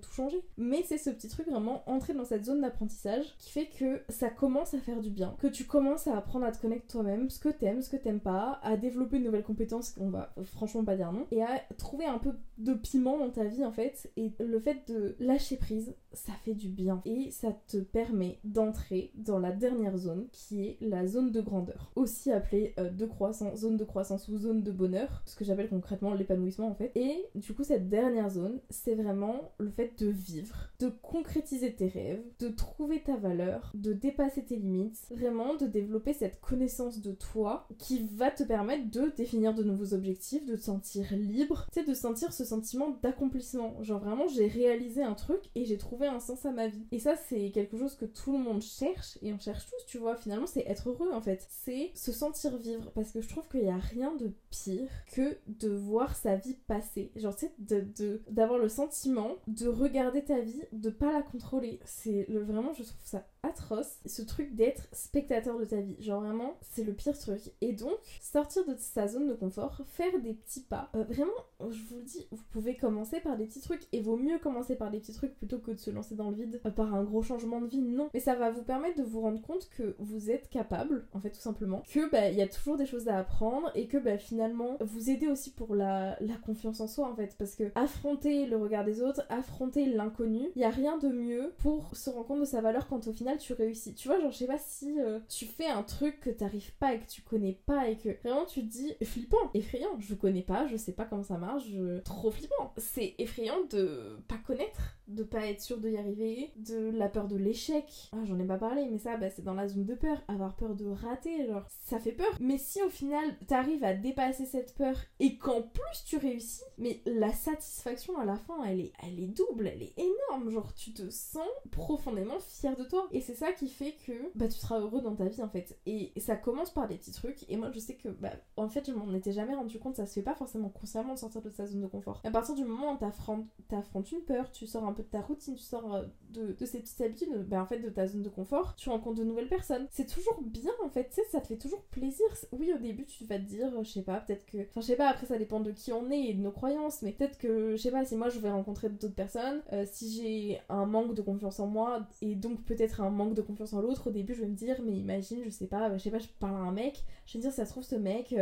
Mais 0.57 0.83
c'est 0.83 0.97
ce 0.97 1.09
petit 1.09 1.27
truc 1.27 1.47
vraiment 1.47 1.83
entrer 1.89 2.13
dans 2.13 2.25
cette 2.25 2.45
zone 2.45 2.61
d'apprentissage 2.61 3.25
qui 3.37 3.51
fait 3.51 3.67
que 3.67 4.01
ça 4.09 4.29
commence 4.29 4.73
à 4.73 4.79
faire 4.79 4.99
du 4.99 5.09
bien, 5.09 5.35
que 5.39 5.47
tu 5.47 5.65
commences 5.65 6.07
à 6.07 6.17
apprendre 6.17 6.45
à 6.45 6.51
te 6.51 6.61
connecter 6.61 6.87
toi-même, 6.87 7.29
ce 7.29 7.39
que 7.39 7.49
t'aimes, 7.49 7.81
ce 7.81 7.89
que 7.89 7.97
t'aimes 7.97 8.19
pas, 8.19 8.59
à 8.63 8.77
développer 8.77 9.17
une 9.17 9.23
nouvelle 9.23 9.43
compétence 9.43 9.91
qu'on 9.91 10.09
va 10.09 10.33
franchement 10.43 10.83
pas 10.83 10.95
dire 10.95 11.11
non, 11.11 11.27
et 11.31 11.41
à 11.43 11.61
trouver 11.77 12.05
un 12.05 12.17
peu 12.17 12.33
de 12.57 12.73
piment 12.73 13.17
dans 13.17 13.29
ta 13.29 13.45
vie 13.45 13.65
en 13.65 13.71
fait. 13.71 14.11
Et 14.17 14.31
le 14.39 14.59
fait 14.59 14.87
de 14.87 15.15
lâcher 15.19 15.57
prise, 15.57 15.95
ça 16.13 16.33
fait 16.43 16.53
du 16.53 16.69
bien. 16.69 17.01
Et 17.05 17.31
ça 17.31 17.55
te 17.67 17.77
permet 17.77 18.39
d'entrer 18.43 19.11
dans 19.15 19.39
la 19.39 19.51
dernière 19.51 19.97
zone 19.97 20.27
qui 20.31 20.63
est 20.63 20.77
la 20.81 21.07
zone 21.07 21.31
de 21.31 21.41
grandeur. 21.41 21.91
Aussi 21.95 22.31
appelée 22.31 22.73
euh, 22.77 22.89
de 22.89 23.07
zone 23.55 23.77
de 23.77 23.83
croissance 23.83 24.27
ou 24.27 24.37
zone 24.37 24.63
de 24.63 24.71
bonheur, 24.71 25.21
ce 25.25 25.35
que 25.35 25.45
j'appelle 25.45 25.69
concrètement 25.69 26.13
l'épanouissement 26.13 26.69
en 26.69 26.75
fait. 26.75 26.91
Du 27.35 27.53
coup, 27.53 27.63
cette 27.63 27.89
dernière 27.89 28.29
zone, 28.29 28.59
c'est 28.69 28.95
vraiment 28.95 29.53
le 29.57 29.69
fait 29.69 29.97
de 29.99 30.07
vivre, 30.07 30.69
de 30.79 30.89
concrétiser 30.89 31.73
tes 31.73 31.87
rêves, 31.87 32.23
de 32.39 32.49
trouver 32.49 33.01
ta 33.01 33.15
valeur, 33.15 33.71
de 33.73 33.93
dépasser 33.93 34.43
tes 34.43 34.55
limites, 34.55 34.99
vraiment 35.11 35.55
de 35.55 35.67
développer 35.67 36.13
cette 36.13 36.39
connaissance 36.41 37.01
de 37.01 37.11
toi 37.11 37.67
qui 37.77 38.07
va 38.15 38.31
te 38.31 38.43
permettre 38.43 38.89
de 38.89 39.11
définir 39.15 39.53
de 39.53 39.63
nouveaux 39.63 39.93
objectifs, 39.93 40.45
de 40.45 40.55
te 40.55 40.61
sentir 40.61 41.05
libre, 41.11 41.67
tu 41.71 41.79
sais, 41.79 41.85
de 41.85 41.93
sentir 41.93 42.33
ce 42.33 42.45
sentiment 42.45 42.97
d'accomplissement. 43.01 43.81
Genre 43.81 43.99
vraiment, 43.99 44.27
j'ai 44.27 44.47
réalisé 44.47 45.03
un 45.03 45.13
truc 45.13 45.41
et 45.55 45.65
j'ai 45.65 45.77
trouvé 45.77 46.07
un 46.07 46.19
sens 46.19 46.45
à 46.45 46.51
ma 46.51 46.67
vie. 46.67 46.85
Et 46.91 46.99
ça, 46.99 47.15
c'est 47.15 47.51
quelque 47.51 47.77
chose 47.77 47.95
que 47.95 48.05
tout 48.05 48.31
le 48.31 48.39
monde 48.39 48.61
cherche 48.61 49.17
et 49.21 49.33
on 49.33 49.39
cherche 49.39 49.65
tous, 49.65 49.85
tu 49.87 49.97
vois. 49.97 50.15
Finalement, 50.15 50.47
c'est 50.47 50.67
être 50.67 50.89
heureux 50.89 51.11
en 51.13 51.21
fait. 51.21 51.45
C'est 51.49 51.91
se 51.95 52.11
sentir 52.11 52.57
vivre 52.57 52.91
parce 52.91 53.11
que 53.11 53.21
je 53.21 53.29
trouve 53.29 53.47
qu'il 53.49 53.61
n'y 53.61 53.69
a 53.69 53.77
rien 53.77 54.15
de 54.15 54.31
pire 54.49 54.89
que 55.11 55.37
de 55.47 55.69
voir 55.69 56.15
sa 56.15 56.35
vie 56.35 56.57
passer. 56.67 57.10
Genre, 57.15 57.35
tu 57.35 57.47
sais, 57.47 57.85
d'avoir 58.29 58.59
le 58.59 58.69
sentiment 58.69 59.31
de 59.47 59.67
regarder 59.67 60.23
ta 60.23 60.39
vie, 60.39 60.63
de 60.71 60.89
pas 60.89 61.11
la 61.11 61.21
contrôler. 61.21 61.79
C'est 61.85 62.25
vraiment, 62.29 62.73
je 62.73 62.83
trouve 62.83 62.97
ça 63.03 63.25
atroce. 63.43 63.99
Ce 64.05 64.21
truc 64.21 64.55
d'être 64.55 64.87
spectateur 64.91 65.57
de 65.57 65.65
ta 65.65 65.77
vie. 65.77 65.95
Genre 65.99 66.21
vraiment, 66.21 66.55
c'est 66.61 66.83
le 66.83 66.93
pire 66.93 67.17
truc. 67.17 67.51
Et 67.61 67.73
donc, 67.73 67.97
sortir 68.21 68.65
de 68.65 68.75
sa 68.77 69.07
zone 69.07 69.27
de 69.27 69.33
confort, 69.33 69.81
faire 69.87 70.19
des 70.19 70.33
petits 70.33 70.61
pas. 70.61 70.89
Euh, 70.95 71.03
vraiment, 71.03 71.31
je 71.59 71.83
vous 71.89 71.97
le 71.97 72.03
dis, 72.03 72.27
vous 72.31 72.43
pouvez 72.51 72.75
commencer 72.75 73.19
par 73.19 73.37
des 73.37 73.45
petits 73.45 73.61
trucs. 73.61 73.87
Et 73.91 74.01
vaut 74.01 74.17
mieux 74.17 74.39
commencer 74.39 74.75
par 74.75 74.91
des 74.91 74.99
petits 74.99 75.13
trucs 75.13 75.35
plutôt 75.35 75.59
que 75.59 75.71
de 75.71 75.77
se 75.77 75.91
lancer 75.91 76.15
dans 76.15 76.29
le 76.29 76.35
vide 76.35 76.61
euh, 76.65 76.71
par 76.71 76.93
un 76.93 77.03
gros 77.03 77.23
changement 77.23 77.61
de 77.61 77.67
vie. 77.67 77.81
Non. 77.81 78.09
Mais 78.13 78.19
ça 78.19 78.35
va 78.35 78.51
vous 78.51 78.63
permettre 78.63 78.97
de 78.97 79.03
vous 79.03 79.21
rendre 79.21 79.41
compte 79.41 79.69
que 79.69 79.95
vous 79.99 80.29
êtes 80.29 80.49
capable, 80.49 81.07
en 81.13 81.19
fait, 81.19 81.31
tout 81.31 81.41
simplement. 81.41 81.83
Que 81.91 82.09
bah, 82.09 82.29
il 82.29 82.37
y 82.37 82.41
a 82.41 82.47
toujours 82.47 82.77
des 82.77 82.85
choses 82.85 83.07
à 83.07 83.17
apprendre 83.17 83.71
et 83.75 83.87
que 83.87 83.97
bah, 83.97 84.17
finalement, 84.17 84.77
vous 84.81 85.09
aidez 85.09 85.27
aussi 85.27 85.51
pour 85.51 85.75
la, 85.75 86.17
la 86.21 86.35
confiance 86.35 86.79
en 86.79 86.87
soi, 86.87 87.09
en 87.09 87.15
fait. 87.15 87.35
Parce 87.37 87.55
que 87.55 87.71
affronter 87.75 88.45
le 88.45 88.57
regard 88.57 88.85
des 88.85 89.01
autres, 89.01 89.25
affronter 89.29 89.85
l'inconnu, 89.85 90.49
il 90.55 90.61
y 90.61 90.65
a 90.65 90.69
rien 90.69 90.97
de 90.97 91.09
mieux 91.09 91.53
pour 91.57 91.95
se 91.95 92.09
rendre 92.09 92.27
compte 92.27 92.39
de 92.41 92.45
sa 92.45 92.61
valeur 92.61 92.87
quand 92.87 93.07
au 93.07 93.13
final 93.13 93.30
tu 93.37 93.53
réussis. 93.53 93.93
Tu 93.93 94.07
vois, 94.07 94.19
genre, 94.19 94.31
je 94.31 94.37
sais 94.37 94.47
pas 94.47 94.57
si 94.57 94.99
euh, 94.99 95.19
tu 95.29 95.45
fais 95.45 95.67
un 95.67 95.83
truc 95.83 96.19
que 96.19 96.29
t'arrives 96.29 96.73
pas 96.75 96.93
et 96.93 96.99
que 96.99 97.07
tu 97.07 97.21
connais 97.21 97.59
pas 97.65 97.89
et 97.89 97.97
que 97.97 98.09
vraiment 98.23 98.45
tu 98.45 98.61
te 98.61 98.71
dis 98.71 98.93
flippant, 99.03 99.51
effrayant, 99.53 99.99
je 99.99 100.15
connais 100.15 100.43
pas, 100.43 100.67
je 100.67 100.77
sais 100.77 100.93
pas 100.93 101.05
comment 101.05 101.23
ça 101.23 101.37
marche, 101.37 101.65
trop 102.03 102.31
flippant. 102.31 102.73
C'est 102.77 103.15
effrayant 103.17 103.63
de 103.69 104.17
pas 104.27 104.37
connaître 104.37 105.01
de 105.11 105.23
pas 105.23 105.45
être 105.47 105.61
sûr 105.61 105.77
d'y 105.77 105.97
arriver, 105.97 106.51
de 106.55 106.89
la 106.89 107.09
peur 107.09 107.27
de 107.27 107.35
l'échec. 107.35 107.85
Ah, 108.13 108.23
j'en 108.25 108.39
ai 108.39 108.45
pas 108.45 108.57
parlé, 108.57 108.87
mais 108.89 108.97
ça, 108.97 109.17
bah, 109.17 109.29
c'est 109.29 109.43
dans 109.43 109.53
la 109.53 109.67
zone 109.67 109.85
de 109.85 109.95
peur. 109.95 110.21
Avoir 110.27 110.55
peur 110.55 110.75
de 110.75 110.85
rater, 110.85 111.47
genre, 111.47 111.65
ça 111.85 111.99
fait 111.99 112.11
peur. 112.11 112.37
Mais 112.39 112.57
si 112.57 112.81
au 112.81 112.89
final, 112.89 113.37
t'arrives 113.47 113.83
à 113.83 113.93
dépasser 113.93 114.45
cette 114.45 114.73
peur 114.75 114.95
et 115.19 115.37
qu'en 115.37 115.61
plus 115.61 116.03
tu 116.05 116.17
réussis, 116.17 116.63
mais 116.77 117.01
la 117.05 117.31
satisfaction 117.31 118.17
à 118.17 118.25
la 118.25 118.35
fin, 118.35 118.63
elle 118.63 118.79
est, 118.79 118.93
elle 119.03 119.19
est 119.19 119.27
double, 119.27 119.67
elle 119.67 119.83
est 119.83 119.93
énorme. 119.97 120.49
Genre, 120.49 120.73
tu 120.73 120.93
te 120.93 121.09
sens 121.09 121.47
profondément 121.71 122.39
fier 122.39 122.75
de 122.75 122.83
toi. 122.83 123.07
C'est 123.21 123.35
ça 123.35 123.51
qui 123.51 123.67
fait 123.67 123.95
que, 124.05 124.13
bah, 124.35 124.47
tu 124.47 124.57
seras 124.57 124.79
heureux 124.79 125.01
dans 125.01 125.15
ta 125.15 125.25
vie, 125.25 125.41
en 125.41 125.49
fait. 125.49 125.77
Et 125.85 126.11
ça 126.17 126.35
commence 126.35 126.71
par 126.71 126.87
des 126.87 126.95
petits 126.95 127.11
trucs. 127.11 127.49
Et 127.49 127.57
moi, 127.57 127.71
je 127.71 127.79
sais 127.79 127.95
que, 127.95 128.09
bah, 128.09 128.31
en 128.57 128.69
fait, 128.69 128.85
je 128.87 128.93
m'en 128.93 129.13
étais 129.13 129.31
jamais 129.31 129.55
rendu 129.55 129.79
compte, 129.79 129.95
ça 129.95 130.05
se 130.05 130.13
fait 130.13 130.21
pas 130.21 130.35
forcément 130.35 130.69
consciemment 130.69 131.13
de 131.13 131.19
sortir 131.19 131.41
de 131.41 131.49
sa 131.49 131.65
zone 131.65 131.81
de 131.81 131.87
confort. 131.87 132.21
à 132.23 132.31
partir 132.31 132.55
du 132.55 132.65
moment 132.65 132.93
où 132.93 132.97
t'affrontes 132.97 134.11
une 134.11 134.21
peur, 134.21 134.51
tu 134.51 134.67
sors 134.67 134.83
un 134.85 134.93
peu 134.93 135.03
de 135.03 135.07
ta 135.07 135.21
routine, 135.21 135.55
tu 135.55 135.63
sors 135.63 135.93
euh, 135.93 136.03
de, 136.29 136.53
de 136.53 136.65
ces 136.65 136.79
petites 136.79 137.01
habitudes, 137.01 137.45
ben 137.47 137.61
en 137.61 137.65
fait 137.65 137.79
de 137.79 137.89
ta 137.89 138.07
zone 138.07 138.23
de 138.23 138.29
confort, 138.29 138.75
tu 138.75 138.89
rencontres 138.89 139.19
de 139.19 139.23
nouvelles 139.23 139.47
personnes. 139.47 139.87
C'est 139.91 140.07
toujours 140.07 140.41
bien 140.41 140.71
en 140.83 140.89
fait, 140.89 141.09
tu 141.09 141.15
sais, 141.15 141.23
ça 141.31 141.41
te 141.41 141.47
fait 141.47 141.57
toujours 141.57 141.83
plaisir. 141.85 142.25
Oui, 142.51 142.71
au 142.73 142.77
début, 142.77 143.05
tu 143.05 143.25
vas 143.25 143.37
te 143.37 143.43
dire, 143.43 143.71
je 143.83 143.89
sais 143.89 144.01
pas, 144.01 144.19
peut-être 144.19 144.45
que. 144.45 144.59
Enfin, 144.69 144.81
je 144.81 144.87
sais 144.87 144.95
pas, 144.95 145.09
après 145.09 145.27
ça 145.27 145.37
dépend 145.37 145.59
de 145.59 145.71
qui 145.71 145.93
on 145.93 146.09
est 146.09 146.29
et 146.29 146.33
de 146.33 146.41
nos 146.41 146.51
croyances, 146.51 147.01
mais 147.01 147.11
peut-être 147.11 147.37
que, 147.37 147.75
je 147.75 147.81
sais 147.81 147.91
pas, 147.91 148.05
si 148.05 148.15
moi 148.15 148.29
je 148.29 148.39
vais 148.39 148.49
rencontrer 148.51 148.89
d'autres 148.89 149.15
personnes, 149.15 149.61
euh, 149.73 149.85
si 149.91 150.11
j'ai 150.11 150.61
un 150.69 150.85
manque 150.85 151.13
de 151.13 151.21
confiance 151.21 151.59
en 151.59 151.67
moi 151.67 152.07
et 152.21 152.35
donc 152.35 152.63
peut-être 152.63 153.01
un 153.01 153.09
manque 153.11 153.33
de 153.33 153.41
confiance 153.41 153.73
en 153.73 153.81
l'autre, 153.81 154.07
au 154.07 154.11
début 154.11 154.33
je 154.33 154.41
vais 154.41 154.47
me 154.47 154.55
dire, 154.55 154.81
mais 154.83 154.93
imagine, 154.93 155.41
je 155.43 155.49
sais 155.49 155.67
pas, 155.67 155.95
je 155.97 156.03
sais 156.03 156.11
pas, 156.11 156.19
je 156.19 156.27
parle 156.39 156.55
à 156.55 156.59
un 156.59 156.71
mec, 156.71 157.03
je 157.25 157.33
vais 157.33 157.41
dire, 157.41 157.51
ça 157.51 157.65
se 157.65 157.71
trouve, 157.71 157.83
ce 157.83 157.95
mec. 157.95 158.35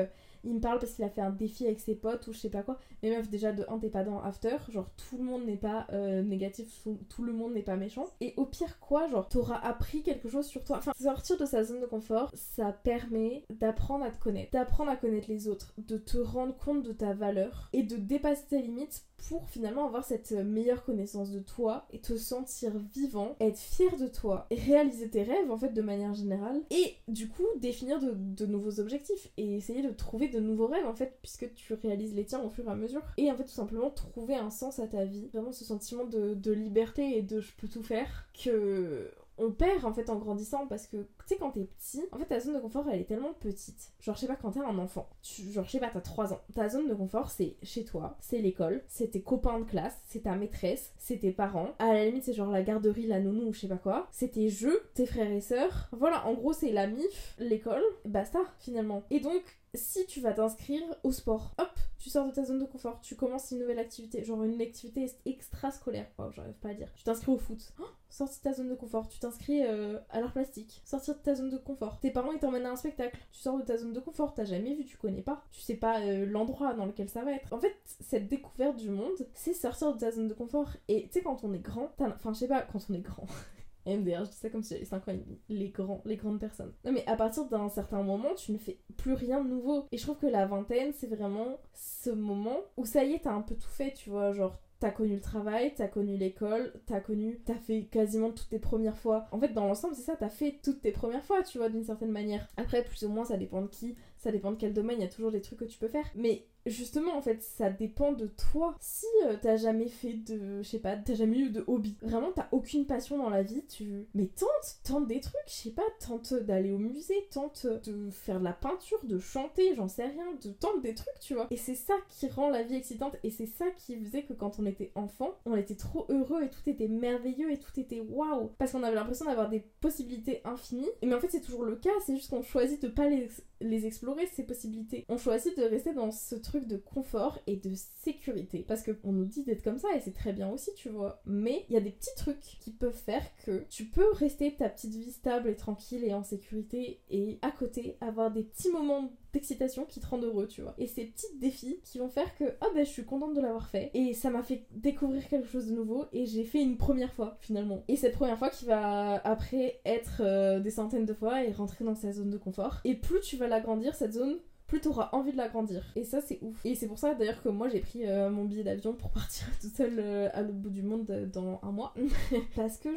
Il 0.43 0.55
me 0.55 0.59
parle 0.59 0.79
parce 0.79 0.93
qu'il 0.93 1.03
a 1.05 1.09
fait 1.09 1.21
un 1.21 1.29
défi 1.29 1.65
avec 1.65 1.79
ses 1.79 1.95
potes 1.95 2.27
ou 2.27 2.33
je 2.33 2.39
sais 2.39 2.49
pas 2.49 2.63
quoi. 2.63 2.77
Mais 3.03 3.15
meuf, 3.15 3.29
déjà 3.29 3.51
de 3.51 3.65
1, 3.67 3.79
t'es 3.79 3.89
pas 3.89 4.03
dans 4.03 4.21
After. 4.21 4.57
Genre, 4.69 4.89
tout 4.95 5.17
le 5.17 5.23
monde 5.23 5.45
n'est 5.45 5.57
pas 5.57 5.87
euh, 5.93 6.21
négatif, 6.21 6.87
tout 7.09 7.23
le 7.23 7.33
monde 7.33 7.53
n'est 7.53 7.61
pas 7.61 7.75
méchant. 7.75 8.07
Et 8.21 8.33
au 8.37 8.45
pire, 8.45 8.79
quoi, 8.79 9.07
genre, 9.07 9.27
t'auras 9.27 9.59
appris 9.59 10.03
quelque 10.03 10.29
chose 10.29 10.45
sur 10.45 10.63
toi. 10.63 10.77
Enfin, 10.77 10.91
sortir 10.99 11.37
de 11.37 11.45
sa 11.45 11.63
zone 11.63 11.81
de 11.81 11.85
confort, 11.85 12.31
ça 12.33 12.71
permet 12.71 13.43
d'apprendre 13.49 14.05
à 14.05 14.11
te 14.11 14.21
connaître, 14.21 14.51
d'apprendre 14.51 14.91
à 14.91 14.95
connaître 14.95 15.29
les 15.29 15.47
autres, 15.47 15.73
de 15.77 15.97
te 15.97 16.17
rendre 16.17 16.55
compte 16.55 16.83
de 16.83 16.91
ta 16.91 17.13
valeur 17.13 17.69
et 17.73 17.83
de 17.83 17.95
dépasser 17.95 18.45
tes 18.49 18.61
limites 18.61 19.03
pour 19.27 19.49
finalement 19.49 19.85
avoir 19.85 20.03
cette 20.03 20.31
meilleure 20.31 20.83
connaissance 20.83 21.31
de 21.31 21.39
toi 21.39 21.85
et 21.91 21.99
te 21.99 22.17
sentir 22.17 22.71
vivant, 22.93 23.35
être 23.39 23.57
fier 23.57 23.95
de 23.97 24.07
toi, 24.07 24.47
et 24.49 24.55
réaliser 24.55 25.09
tes 25.09 25.23
rêves 25.23 25.51
en 25.51 25.57
fait 25.57 25.73
de 25.73 25.81
manière 25.81 26.13
générale 26.13 26.61
et 26.71 26.95
du 27.07 27.27
coup 27.27 27.45
définir 27.57 27.99
de, 27.99 28.45
nouveaux 28.45 28.79
objectifs 28.79 29.29
et 29.37 29.57
essayer 29.57 29.81
de 29.81 29.91
trouver 29.91 30.28
de 30.29 30.39
nouveaux 30.39 30.67
rêves 30.67 30.87
en 30.87 30.93
fait 30.93 31.17
puisque 31.21 31.53
tu 31.53 31.73
réalises 31.73 32.13
les 32.13 32.25
tiens 32.25 32.41
au 32.41 32.49
fur 32.49 32.65
et 32.67 32.71
à 32.71 32.75
mesure. 32.75 33.01
Et 33.17 33.31
en 33.31 33.35
fait 33.35 33.45
tout 33.45 33.49
simplement 33.49 33.89
trouver 33.89 34.35
un 34.35 34.49
sens 34.49 34.79
à 34.79 34.87
ta 34.87 35.05
vie, 35.05 35.27
vraiment 35.33 35.51
ce 35.51 35.65
sentiment 35.65 36.05
de, 36.05 36.51
liberté 36.51 37.17
et 37.17 37.21
de 37.21 37.39
je 37.39 37.51
peux 37.53 37.67
tout 37.67 37.83
faire 37.83 38.27
que 38.43 39.11
on 39.39 39.51
perd 39.51 39.85
en 39.85 39.93
fait 39.93 40.09
en 40.09 40.17
grandissant 40.17 40.67
parce 40.67 40.85
que 40.85 40.97
tu 40.97 41.27
sais 41.27 41.37
quand 41.37 41.51
t'es 41.51 41.63
petit 41.63 42.03
en 42.11 42.17
fait 42.17 42.25
ta 42.25 42.39
zone 42.39 42.55
de 42.55 42.59
confort 42.59 42.85
elle 42.91 43.01
est 43.01 43.05
tellement 43.05 43.33
petite. 43.33 43.93
Genre 44.01 44.15
je 44.15 44.21
sais 44.21 44.27
pas 44.27 44.35
quand 44.35 44.51
t'es 44.51 44.59
un 44.59 44.77
enfant. 44.77 45.07
Genre 45.23 45.63
je 45.63 45.71
sais 45.71 45.79
pas 45.79 45.89
t'as 45.89 46.01
3 46.01 46.33
ans. 46.33 46.41
Ta 46.53 46.67
zone 46.67 46.87
de 46.87 46.93
confort 46.93 47.29
c'est 47.29 47.55
chez 47.63 47.85
toi 47.85 48.17
c'est 48.19 48.39
l'école 48.39 48.83
c'est 48.87 49.11
tes 49.11 49.21
copains 49.21 49.59
de 49.59 49.63
classe 49.63 49.97
c'est 50.07 50.23
ta 50.23 50.35
maîtresse 50.35 50.93
c'est 50.97 51.19
tes 51.19 51.31
parents. 51.31 51.69
À 51.79 51.93
la 51.93 52.05
limite 52.05 52.25
c'est 52.25 52.33
genre 52.33 52.51
la 52.51 52.63
garderie 52.63 53.07
la 53.07 53.19
nounou 53.19 53.49
ou 53.49 53.53
je 53.53 53.61
sais 53.61 53.67
pas 53.67 53.77
quoi. 53.77 54.07
C'est 54.11 54.33
tes 54.33 54.49
jeux 54.49 54.81
tes 54.93 55.05
frères 55.05 55.31
et 55.31 55.41
sœurs. 55.41 55.87
Voilà 55.93 56.27
en 56.27 56.33
gros 56.33 56.53
c'est 56.53 56.71
la 56.71 56.87
mif 56.87 57.35
l'école 57.39 57.83
basta 58.05 58.39
finalement. 58.59 59.03
Et 59.09 59.21
donc 59.21 59.41
si 59.73 60.05
tu 60.05 60.19
vas 60.21 60.33
t'inscrire 60.33 60.83
au 61.03 61.11
sport, 61.11 61.53
hop, 61.57 61.69
tu 61.99 62.09
sors 62.09 62.25
de 62.25 62.31
ta 62.31 62.43
zone 62.43 62.59
de 62.59 62.65
confort, 62.65 63.01
tu 63.01 63.15
commences 63.15 63.51
une 63.51 63.59
nouvelle 63.59 63.79
activité, 63.79 64.23
genre 64.23 64.43
une 64.43 64.61
activité 64.61 65.11
extrascolaire, 65.25 66.07
oh, 66.17 66.31
j'arrive 66.31 66.55
pas 66.55 66.69
à 66.69 66.73
dire. 66.73 66.91
Tu 66.95 67.03
t'inscris 67.03 67.31
au 67.31 67.37
foot, 67.37 67.73
oh, 67.79 67.85
sortir 68.09 68.37
de 68.37 68.43
ta 68.43 68.53
zone 68.53 68.69
de 68.69 68.75
confort, 68.75 69.07
tu 69.07 69.19
t'inscris 69.19 69.63
euh, 69.65 69.99
à 70.09 70.21
l'art 70.21 70.31
plastique, 70.31 70.81
sortir 70.85 71.15
de 71.15 71.19
ta 71.19 71.35
zone 71.35 71.49
de 71.49 71.57
confort. 71.57 71.99
Tes 71.99 72.11
parents 72.11 72.31
ils 72.31 72.39
t'emmènent 72.39 72.65
à 72.65 72.71
un 72.71 72.75
spectacle, 72.75 73.19
tu 73.31 73.39
sors 73.39 73.57
de 73.57 73.63
ta 73.63 73.77
zone 73.77 73.93
de 73.93 73.99
confort, 73.99 74.33
t'as 74.33 74.45
jamais 74.45 74.75
vu, 74.75 74.85
tu 74.85 74.97
connais 74.97 75.21
pas, 75.21 75.43
tu 75.51 75.61
sais 75.61 75.75
pas 75.75 76.01
euh, 76.01 76.25
l'endroit 76.25 76.73
dans 76.73 76.85
lequel 76.85 77.09
ça 77.09 77.23
va 77.23 77.33
être. 77.33 77.53
En 77.53 77.59
fait, 77.59 77.75
cette 77.99 78.27
découverte 78.27 78.77
du 78.77 78.89
monde, 78.89 79.27
c'est 79.33 79.53
sortir 79.53 79.93
de 79.93 79.99
ta 79.99 80.11
zone 80.11 80.27
de 80.27 80.33
confort. 80.33 80.69
Et 80.87 81.03
tu 81.03 81.13
sais, 81.13 81.21
quand 81.21 81.43
on 81.43 81.53
est 81.53 81.59
grand, 81.59 81.91
enfin, 81.99 82.33
je 82.33 82.39
sais 82.39 82.47
pas, 82.47 82.61
quand 82.61 82.79
on 82.89 82.93
est 82.93 82.99
grand. 82.99 83.27
MDR, 83.97 84.25
je 84.25 84.31
dis 84.31 84.37
ça 84.37 84.49
comme 84.49 84.63
si 84.63 84.73
j'avais 84.73 84.85
5 84.85 85.07
ans. 85.07 85.13
Les, 85.49 85.69
grands, 85.69 86.01
les 86.05 86.17
grandes 86.17 86.39
personnes. 86.39 86.73
Non, 86.85 86.91
mais 86.91 87.05
à 87.07 87.15
partir 87.15 87.45
d'un 87.45 87.69
certain 87.69 88.03
moment, 88.03 88.33
tu 88.35 88.51
ne 88.51 88.57
fais 88.57 88.79
plus 88.97 89.13
rien 89.13 89.43
de 89.43 89.49
nouveau. 89.49 89.85
Et 89.91 89.97
je 89.97 90.03
trouve 90.03 90.17
que 90.17 90.27
la 90.27 90.45
vingtaine, 90.45 90.93
c'est 90.93 91.07
vraiment 91.07 91.57
ce 91.73 92.09
moment 92.09 92.57
où 92.77 92.85
ça 92.85 93.03
y 93.03 93.13
est, 93.13 93.19
t'as 93.19 93.33
un 93.33 93.41
peu 93.41 93.55
tout 93.55 93.69
fait, 93.69 93.93
tu 93.93 94.09
vois. 94.09 94.31
Genre, 94.31 94.55
t'as 94.79 94.91
connu 94.91 95.15
le 95.15 95.21
travail, 95.21 95.73
t'as 95.75 95.87
connu 95.87 96.17
l'école, 96.17 96.73
t'as 96.85 97.01
connu, 97.01 97.39
t'as 97.45 97.55
fait 97.55 97.83
quasiment 97.83 98.31
toutes 98.31 98.49
tes 98.49 98.59
premières 98.59 98.97
fois. 98.97 99.27
En 99.31 99.39
fait, 99.39 99.53
dans 99.53 99.65
l'ensemble, 99.65 99.95
c'est 99.95 100.03
ça, 100.03 100.15
t'as 100.15 100.29
fait 100.29 100.59
toutes 100.63 100.81
tes 100.81 100.91
premières 100.91 101.23
fois, 101.23 101.43
tu 101.43 101.57
vois, 101.57 101.69
d'une 101.69 101.83
certaine 101.83 102.11
manière. 102.11 102.47
Après, 102.57 102.83
plus 102.83 103.03
ou 103.03 103.09
moins, 103.09 103.25
ça 103.25 103.37
dépend 103.37 103.61
de 103.61 103.67
qui, 103.67 103.95
ça 104.17 104.31
dépend 104.31 104.51
de 104.51 104.57
quel 104.57 104.73
domaine, 104.73 104.99
il 104.99 105.03
y 105.03 105.07
a 105.07 105.09
toujours 105.09 105.31
des 105.31 105.41
trucs 105.41 105.59
que 105.59 105.65
tu 105.65 105.77
peux 105.77 105.87
faire. 105.87 106.05
Mais 106.15 106.45
justement, 106.69 107.15
en 107.15 107.21
fait, 107.21 107.41
ça 107.41 107.69
dépend 107.69 108.11
de 108.11 108.27
toi. 108.27 108.75
Si 108.79 109.05
euh, 109.25 109.35
t'as 109.41 109.57
jamais 109.57 109.87
fait 109.87 110.13
de. 110.13 110.61
Je 110.61 110.67
sais 110.67 110.79
pas, 110.79 110.95
t'as 110.95 111.15
jamais 111.15 111.39
eu 111.39 111.49
de 111.49 111.63
hobby, 111.67 111.95
vraiment 112.01 112.31
t'as 112.33 112.47
aucune 112.51 112.85
passion 112.85 113.17
dans 113.17 113.29
la 113.29 113.43
vie, 113.43 113.65
tu. 113.67 114.07
Mais 114.13 114.27
tente, 114.27 114.79
tente 114.83 115.07
des 115.07 115.19
trucs, 115.19 115.35
je 115.47 115.53
sais 115.53 115.71
pas, 115.71 115.83
tente 116.05 116.33
d'aller 116.33 116.71
au 116.71 116.77
musée, 116.77 117.27
tente 117.31 117.65
de 117.65 118.09
faire 118.09 118.39
de 118.39 118.43
la 118.45 118.53
peinture, 118.53 118.99
de 119.03 119.19
chanter, 119.19 119.75
j'en 119.75 119.87
sais 119.87 120.05
rien, 120.05 120.25
de 120.43 120.51
tente 120.51 120.81
des 120.81 120.95
trucs, 120.95 121.19
tu 121.19 121.33
vois. 121.33 121.47
Et 121.51 121.57
c'est 121.57 121.75
ça 121.75 121.93
qui 122.09 122.27
rend 122.27 122.49
la 122.49 122.63
vie 122.63 122.75
excitante 122.75 123.17
et 123.23 123.29
c'est 123.29 123.45
ça 123.45 123.65
qui 123.77 123.97
faisait 123.97 124.23
que 124.23 124.33
quand 124.33 124.59
on 124.59 124.65
était 124.65 124.91
enfant, 124.95 125.31
on 125.45 125.55
était 125.55 125.75
trop 125.75 126.05
heureux 126.09 126.43
et 126.43 126.49
tout 126.49 126.67
était 126.69 126.87
merveilleux 126.87 127.51
et 127.51 127.57
tout 127.57 127.77
était 127.79 128.01
waouh. 128.01 128.51
Parce 128.57 128.71
qu'on 128.71 128.83
avait 128.83 128.95
l'impression 128.95 129.25
d'avoir 129.25 129.49
des 129.49 129.63
possibilités 129.81 130.41
infinies. 130.45 130.89
Mais 131.03 131.13
en 131.13 131.19
fait, 131.19 131.29
c'est 131.29 131.41
toujours 131.41 131.63
le 131.63 131.75
cas, 131.75 131.89
c'est 132.05 132.15
juste 132.15 132.29
qu'on 132.29 132.41
choisit 132.41 132.81
de 132.81 132.87
pas 132.87 133.07
les, 133.07 133.29
les 133.61 133.85
explorer, 133.85 134.27
ces 134.27 134.43
possibilités. 134.43 135.05
On 135.09 135.17
choisit 135.17 135.57
de 135.57 135.63
rester 135.63 135.93
dans 135.93 136.11
ce 136.11 136.35
truc 136.35 136.58
de 136.67 136.77
confort 136.77 137.39
et 137.47 137.55
de 137.55 137.73
sécurité. 137.73 138.65
Parce 138.67 138.83
qu'on 138.83 139.11
nous 139.11 139.25
dit 139.25 139.43
d'être 139.43 139.63
comme 139.63 139.79
ça 139.79 139.87
et 139.95 139.99
c'est 139.99 140.13
très 140.13 140.33
bien 140.33 140.49
aussi, 140.49 140.71
tu 140.75 140.89
vois. 140.89 141.21
Mais 141.25 141.65
il 141.69 141.73
y 141.73 141.77
a 141.77 141.81
des 141.81 141.91
petits 141.91 142.15
trucs 142.17 142.39
qui 142.39 142.71
peuvent 142.71 142.93
faire 142.93 143.23
que 143.45 143.65
tu 143.69 143.85
peux 143.85 144.11
rester 144.13 144.55
ta 144.55 144.69
petite 144.69 144.93
vie 144.93 145.11
stable 145.11 145.49
et 145.49 145.55
tranquille 145.55 146.03
et 146.03 146.13
en 146.13 146.23
sécurité 146.23 147.01
et 147.09 147.39
à 147.41 147.51
côté 147.51 147.97
avoir 148.01 148.31
des 148.31 148.43
petits 148.43 148.69
moments 148.69 149.11
d'excitation 149.33 149.85
qui 149.85 149.99
te 149.99 150.07
rendent 150.07 150.23
heureux, 150.23 150.47
tu 150.47 150.61
vois. 150.61 150.73
Et 150.77 150.87
ces 150.87 151.05
petits 151.05 151.37
défis 151.39 151.79
qui 151.83 151.99
vont 151.99 152.09
faire 152.09 152.35
que, 152.35 152.45
oh 152.61 152.67
ben 152.73 152.85
je 152.85 152.89
suis 152.89 153.05
contente 153.05 153.33
de 153.35 153.41
l'avoir 153.41 153.69
fait. 153.69 153.91
Et 153.93 154.13
ça 154.13 154.29
m'a 154.29 154.43
fait 154.43 154.65
découvrir 154.71 155.27
quelque 155.27 155.47
chose 155.47 155.67
de 155.67 155.73
nouveau 155.73 156.05
et 156.13 156.25
j'ai 156.25 156.43
fait 156.43 156.61
une 156.61 156.77
première 156.77 157.13
fois 157.13 157.37
finalement. 157.39 157.83
Et 157.87 157.95
cette 157.95 158.15
première 158.15 158.37
fois 158.37 158.49
qui 158.49 158.65
va 158.65 159.15
après 159.25 159.81
être 159.85 160.21
euh, 160.21 160.59
des 160.59 160.71
centaines 160.71 161.05
de 161.05 161.13
fois 161.13 161.43
et 161.43 161.51
rentrer 161.51 161.85
dans 161.85 161.95
sa 161.95 162.11
zone 162.11 162.29
de 162.29 162.37
confort. 162.37 162.81
Et 162.85 162.95
plus 162.95 163.19
tu 163.21 163.37
vas 163.37 163.47
l'agrandir, 163.47 163.95
cette 163.95 164.13
zone, 164.13 164.37
plus 164.69 164.79
t'auras 164.79 165.09
envie 165.11 165.31
de 165.31 165.37
l'agrandir. 165.37 165.83
Et 165.95 166.03
ça, 166.03 166.21
c'est 166.21 166.39
ouf. 166.41 166.65
Et 166.65 166.75
c'est 166.75 166.87
pour 166.87 166.99
ça 166.99 167.15
d'ailleurs 167.15 167.41
que 167.41 167.49
moi 167.49 167.67
j'ai 167.67 167.79
pris 167.79 168.05
euh, 168.05 168.29
mon 168.29 168.45
billet 168.45 168.63
d'avion 168.63 168.93
pour 168.93 169.09
partir 169.11 169.47
toute 169.59 169.75
seule 169.75 169.99
euh, 169.99 170.29
à 170.33 170.41
l'autre 170.41 170.59
bout 170.59 170.69
du 170.69 170.83
monde 170.83 171.09
euh, 171.09 171.25
dans 171.25 171.59
un 171.63 171.71
mois. 171.71 171.93
Parce 172.55 172.77
que 172.77 172.89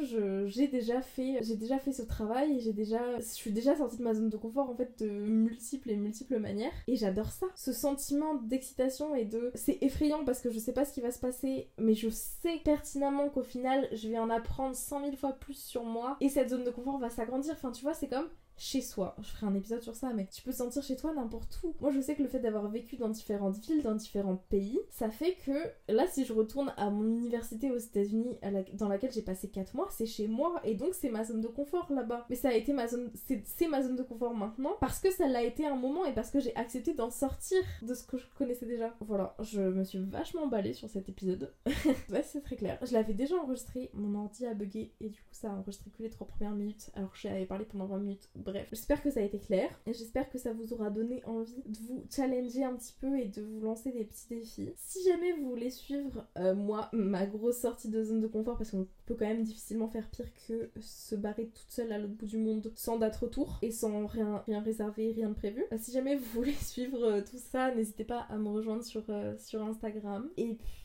j'ai 0.47 0.67
déjà 0.67 1.01
fait 1.01 1.39
j'ai 1.41 1.57
déjà 1.57 1.79
fait 1.79 1.91
ce 1.91 2.03
travail 2.03 2.57
et 2.57 2.59
j'ai 2.59 2.73
déjà 2.73 3.19
je 3.19 3.25
suis 3.25 3.51
déjà 3.51 3.75
sortie 3.75 3.97
de 3.97 4.03
ma 4.03 4.13
zone 4.13 4.29
de 4.29 4.37
confort 4.37 4.69
en 4.69 4.75
fait 4.75 5.03
de 5.03 5.09
multiples 5.09 5.89
et 5.89 5.95
multiples 5.97 6.37
manières. 6.37 6.71
Et 6.87 6.95
j'adore 6.95 7.31
ça. 7.31 7.47
Ce 7.55 7.73
sentiment 7.73 8.35
d'excitation 8.35 9.15
et 9.15 9.25
de. 9.25 9.51
C'est 9.55 9.79
effrayant 9.81 10.23
parce 10.23 10.41
que 10.41 10.51
je 10.51 10.59
sais 10.59 10.73
pas 10.73 10.85
ce 10.85 10.93
qui 10.93 11.01
va 11.01 11.11
se 11.11 11.19
passer, 11.19 11.69
mais 11.79 11.95
je 11.95 12.09
sais 12.09 12.61
pertinemment 12.63 13.29
qu'au 13.29 13.43
final 13.43 13.87
je 13.91 14.07
vais 14.07 14.19
en 14.19 14.29
apprendre 14.29 14.75
100 14.75 15.05
000 15.05 15.15
fois 15.15 15.33
plus 15.33 15.57
sur 15.57 15.83
moi 15.83 16.17
et 16.21 16.29
cette 16.29 16.49
zone 16.49 16.63
de 16.63 16.69
confort 16.69 16.99
va 16.99 17.09
s'agrandir. 17.09 17.53
Enfin, 17.53 17.71
tu 17.71 17.83
vois, 17.83 17.93
c'est 17.93 18.07
comme 18.07 18.29
chez 18.57 18.81
soi. 18.81 19.15
Je 19.21 19.29
ferai 19.29 19.47
un 19.47 19.55
épisode 19.55 19.81
sur 19.81 19.95
ça, 19.95 20.13
mais 20.13 20.27
tu 20.27 20.41
peux 20.41 20.51
sentir 20.51 20.83
chez 20.83 20.95
toi 20.95 21.13
n'importe 21.13 21.59
où. 21.63 21.73
Moi, 21.81 21.91
je 21.91 21.99
sais 21.99 22.15
que 22.15 22.23
le 22.23 22.29
fait 22.29 22.39
d'avoir 22.39 22.69
vécu 22.69 22.97
dans 22.97 23.09
différentes 23.09 23.57
villes, 23.57 23.81
dans 23.81 23.95
différents 23.95 24.37
pays, 24.49 24.79
ça 24.89 25.09
fait 25.09 25.35
que 25.45 25.51
là, 25.87 26.05
si 26.07 26.25
je 26.25 26.33
retourne 26.33 26.73
à 26.77 26.89
mon 26.89 27.03
université 27.03 27.71
aux 27.71 27.77
États-Unis, 27.77 28.37
dans 28.73 28.87
laquelle 28.87 29.11
j'ai 29.11 29.21
passé 29.21 29.49
4 29.49 29.75
mois, 29.75 29.87
c'est 29.91 30.05
chez 30.05 30.27
moi 30.27 30.61
et 30.63 30.75
donc 30.75 30.93
c'est 30.93 31.09
ma 31.09 31.23
zone 31.23 31.41
de 31.41 31.47
confort 31.47 31.91
là-bas. 31.91 32.25
Mais 32.29 32.35
ça 32.35 32.49
a 32.49 32.53
été 32.53 32.73
ma 32.73 32.87
zone, 32.87 33.11
c'est 33.15 33.67
ma 33.67 33.81
zone 33.81 33.95
de 33.95 34.03
confort 34.03 34.33
maintenant 34.33 34.75
parce 34.79 34.99
que 34.99 35.11
ça 35.11 35.27
l'a 35.27 35.43
été 35.43 35.65
un 35.65 35.75
moment 35.75 36.05
et 36.05 36.13
parce 36.13 36.31
que 36.31 36.39
j'ai 36.39 36.55
accepté 36.55 36.93
d'en 36.93 37.09
sortir 37.09 37.59
de 37.81 37.93
ce 37.93 38.03
que 38.03 38.17
je 38.17 38.25
connaissais 38.37 38.65
déjà. 38.65 38.93
Voilà, 39.01 39.35
je 39.39 39.61
me 39.61 39.83
suis 39.83 39.99
vachement 39.99 40.43
emballée 40.43 40.73
sur 40.73 40.89
cet 40.89 41.09
épisode. 41.09 41.53
ouais, 42.09 42.23
c'est 42.23 42.41
très 42.41 42.55
clair. 42.55 42.77
Je 42.83 42.93
l'avais 42.93 43.13
déjà 43.13 43.35
enregistré, 43.35 43.89
mon 43.93 44.15
ordi 44.15 44.45
a 44.45 44.53
bugué 44.53 44.91
et 44.99 45.09
du 45.09 45.19
coup, 45.19 45.33
ça 45.33 45.51
a 45.51 45.55
enregistré 45.55 45.89
que 45.91 46.03
les 46.03 46.09
3 46.09 46.27
premières 46.27 46.55
minutes 46.55 46.91
alors 46.95 47.11
que 47.11 47.17
j'avais 47.17 47.45
parlé 47.45 47.65
pendant 47.65 47.85
20 47.85 47.99
minutes. 47.99 48.29
Bref, 48.43 48.67
j'espère 48.71 49.01
que 49.01 49.09
ça 49.09 49.21
a 49.21 49.23
été 49.23 49.39
clair 49.39 49.69
et 49.85 49.93
j'espère 49.93 50.29
que 50.29 50.37
ça 50.37 50.51
vous 50.53 50.73
aura 50.73 50.89
donné 50.89 51.23
envie 51.25 51.63
de 51.65 51.77
vous 51.87 52.03
challenger 52.09 52.63
un 52.63 52.75
petit 52.75 52.93
peu 52.99 53.17
et 53.17 53.25
de 53.25 53.41
vous 53.41 53.61
lancer 53.61 53.91
des 53.91 54.03
petits 54.03 54.27
défis. 54.29 54.73
Si 54.75 55.03
jamais 55.09 55.31
vous 55.33 55.49
voulez 55.49 55.69
suivre 55.69 56.25
euh, 56.37 56.53
moi, 56.53 56.89
ma 56.91 57.25
grosse 57.25 57.59
sortie 57.59 57.89
de 57.89 58.03
zone 58.03 58.19
de 58.19 58.27
confort, 58.27 58.57
parce 58.57 58.71
qu'on 58.71 58.87
peut 59.05 59.15
quand 59.15 59.27
même 59.27 59.43
difficilement 59.43 59.87
faire 59.87 60.09
pire 60.09 60.27
que 60.47 60.69
se 60.81 61.15
barrer 61.15 61.47
toute 61.47 61.69
seule 61.69 61.91
à 61.91 61.97
l'autre 61.97 62.15
bout 62.15 62.25
du 62.25 62.37
monde 62.37 62.71
sans 62.75 62.97
date 62.97 63.15
retour 63.15 63.59
et 63.61 63.71
sans 63.71 64.07
rien, 64.07 64.43
rien 64.45 64.61
réserver, 64.61 65.11
rien 65.11 65.29
de 65.29 65.35
prévu. 65.35 65.63
Euh, 65.71 65.77
si 65.79 65.91
jamais 65.91 66.15
vous 66.15 66.25
voulez 66.33 66.53
suivre 66.61 67.03
euh, 67.03 67.21
tout 67.21 67.37
ça, 67.37 67.73
n'hésitez 67.73 68.03
pas 68.03 68.25
à 68.29 68.37
me 68.37 68.49
rejoindre 68.49 68.83
sur, 68.83 69.03
sur 69.37 69.63
Instagram. 69.63 70.29
Et 70.37 70.55
puis 70.55 70.82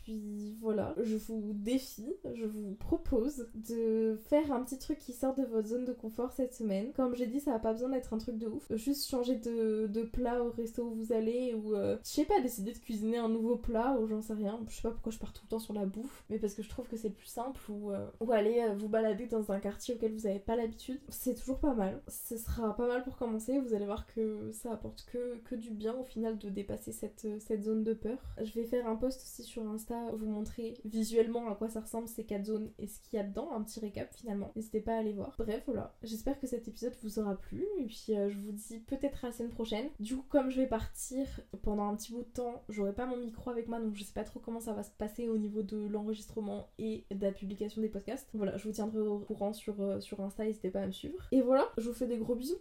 voilà, 0.60 0.94
je 1.02 1.16
vous 1.16 1.52
défie, 1.52 2.14
je 2.34 2.44
vous 2.44 2.74
propose 2.74 3.48
de 3.54 4.18
faire 4.28 4.52
un 4.52 4.62
petit 4.62 4.78
truc 4.78 4.98
qui 4.98 5.12
sort 5.12 5.34
de 5.34 5.44
votre 5.44 5.68
zone 5.68 5.84
de 5.84 5.92
confort 5.92 6.32
cette 6.32 6.54
semaine. 6.54 6.92
Comme 6.92 7.14
j'ai 7.14 7.26
dit, 7.26 7.40
ça 7.40 7.52
n'a 7.52 7.58
pas 7.58 7.72
besoin 7.72 7.90
d'être 7.90 8.12
un 8.12 8.18
truc 8.18 8.38
de 8.38 8.46
ouf. 8.46 8.66
Juste 8.74 9.08
changer 9.08 9.36
de, 9.36 10.02
plat 10.12 10.42
au 10.42 10.50
resto 10.50 10.84
où 10.84 10.94
vous 10.94 11.12
allez 11.12 11.54
ou 11.54 11.74
euh, 11.74 11.98
je 12.02 12.08
sais 12.08 12.24
pas, 12.24 12.40
décider 12.40 12.72
de 12.72 12.78
cuisiner 12.78 13.18
un 13.18 13.28
nouveau 13.28 13.56
plat 13.56 13.98
ou 14.00 14.06
j'en 14.06 14.22
sais 14.22 14.32
rien. 14.32 14.58
Je 14.68 14.76
sais 14.76 14.82
pas 14.82 14.90
pourquoi 14.90 15.12
je 15.12 15.18
pars 15.18 15.32
tout 15.32 15.42
le 15.44 15.50
temps 15.50 15.58
sur 15.58 15.74
la 15.74 15.84
bouffe, 15.84 16.24
mais 16.30 16.38
parce 16.38 16.54
que 16.54 16.62
je 16.62 16.68
trouve 16.68 16.88
que 16.88 16.96
c'est 16.96 17.08
le 17.08 17.14
plus 17.14 17.26
simple 17.26 17.60
ou, 17.70 17.90
euh, 17.90 18.06
aller 18.30 18.60
euh, 18.60 18.74
vous 18.74 18.88
balader 18.88 19.26
dans 19.26 19.50
un 19.52 19.58
quartier 19.58 19.94
auquel 19.94 20.12
vous 20.12 20.26
avez 20.26 20.38
pas 20.38 20.56
l'habitude. 20.56 21.00
C'est 21.08 21.34
toujours 21.34 21.58
pas 21.58 21.74
mal. 21.74 22.00
Ce 22.08 22.36
sera 22.36 22.74
pas 22.76 22.86
mal 22.86 23.02
pour 23.02 23.16
commencer. 23.16 23.58
Vous 23.58 23.74
allez 23.74 23.86
voir 23.86 24.06
que 24.06 24.50
ça 24.52 24.72
apporte 24.72 25.06
que, 25.12 25.36
que 25.44 25.54
du 25.54 25.70
bien 25.70 25.94
au 25.94 26.04
final 26.04 26.38
de 26.38 26.48
dépasser 26.48 26.92
cette, 26.92 27.26
cette 27.40 27.62
zone 27.62 27.84
de 27.84 27.92
peur. 27.92 28.18
Je 28.42 28.52
vais 28.52 28.64
faire 28.64 28.86
un 28.86 28.96
post 28.96 29.20
aussi 29.22 29.42
sur 29.42 29.66
Insta, 29.68 29.97
vous 30.12 30.26
montrer 30.26 30.74
visuellement 30.84 31.48
à 31.50 31.54
quoi 31.54 31.68
ça 31.68 31.80
ressemble 31.80 32.08
ces 32.08 32.24
quatre 32.24 32.46
zones 32.46 32.70
et 32.78 32.86
ce 32.86 33.00
qu'il 33.00 33.16
y 33.16 33.20
a 33.20 33.24
dedans, 33.24 33.52
un 33.52 33.62
petit 33.62 33.80
récap 33.80 34.12
finalement. 34.14 34.52
N'hésitez 34.56 34.80
pas 34.80 34.94
à 34.94 34.98
aller 34.98 35.12
voir. 35.12 35.34
Bref, 35.38 35.62
voilà. 35.66 35.94
J'espère 36.02 36.38
que 36.40 36.46
cet 36.46 36.68
épisode 36.68 36.94
vous 37.02 37.18
aura 37.18 37.36
plu 37.36 37.64
et 37.78 37.84
puis 37.84 38.06
je 38.08 38.38
vous 38.38 38.52
dis 38.52 38.80
peut-être 38.80 39.24
à 39.24 39.28
la 39.28 39.32
semaine 39.32 39.50
prochaine. 39.50 39.88
Du 40.00 40.16
coup, 40.16 40.24
comme 40.28 40.50
je 40.50 40.60
vais 40.60 40.66
partir 40.66 41.26
pendant 41.62 41.88
un 41.88 41.96
petit 41.96 42.12
bout 42.12 42.22
de 42.22 42.28
temps, 42.28 42.62
j'aurai 42.68 42.92
pas 42.92 43.06
mon 43.06 43.16
micro 43.16 43.50
avec 43.50 43.68
moi 43.68 43.80
donc 43.80 43.94
je 43.94 44.04
sais 44.04 44.12
pas 44.12 44.24
trop 44.24 44.40
comment 44.40 44.60
ça 44.60 44.72
va 44.72 44.82
se 44.82 44.90
passer 44.90 45.28
au 45.28 45.38
niveau 45.38 45.62
de 45.62 45.76
l'enregistrement 45.76 46.68
et 46.78 47.04
de 47.10 47.22
la 47.22 47.32
publication 47.32 47.82
des 47.82 47.88
podcasts. 47.88 48.28
Voilà, 48.34 48.56
je 48.56 48.64
vous 48.64 48.74
tiendrai 48.74 49.00
au 49.00 49.18
courant 49.18 49.52
sur, 49.52 49.80
euh, 49.80 50.00
sur 50.00 50.20
Insta, 50.20 50.44
n'hésitez 50.44 50.70
pas 50.70 50.80
à 50.80 50.86
me 50.86 50.92
suivre. 50.92 51.26
Et 51.32 51.40
voilà, 51.40 51.68
je 51.78 51.88
vous 51.88 51.94
fais 51.94 52.06
des 52.06 52.18
gros 52.18 52.34
bisous. 52.34 52.58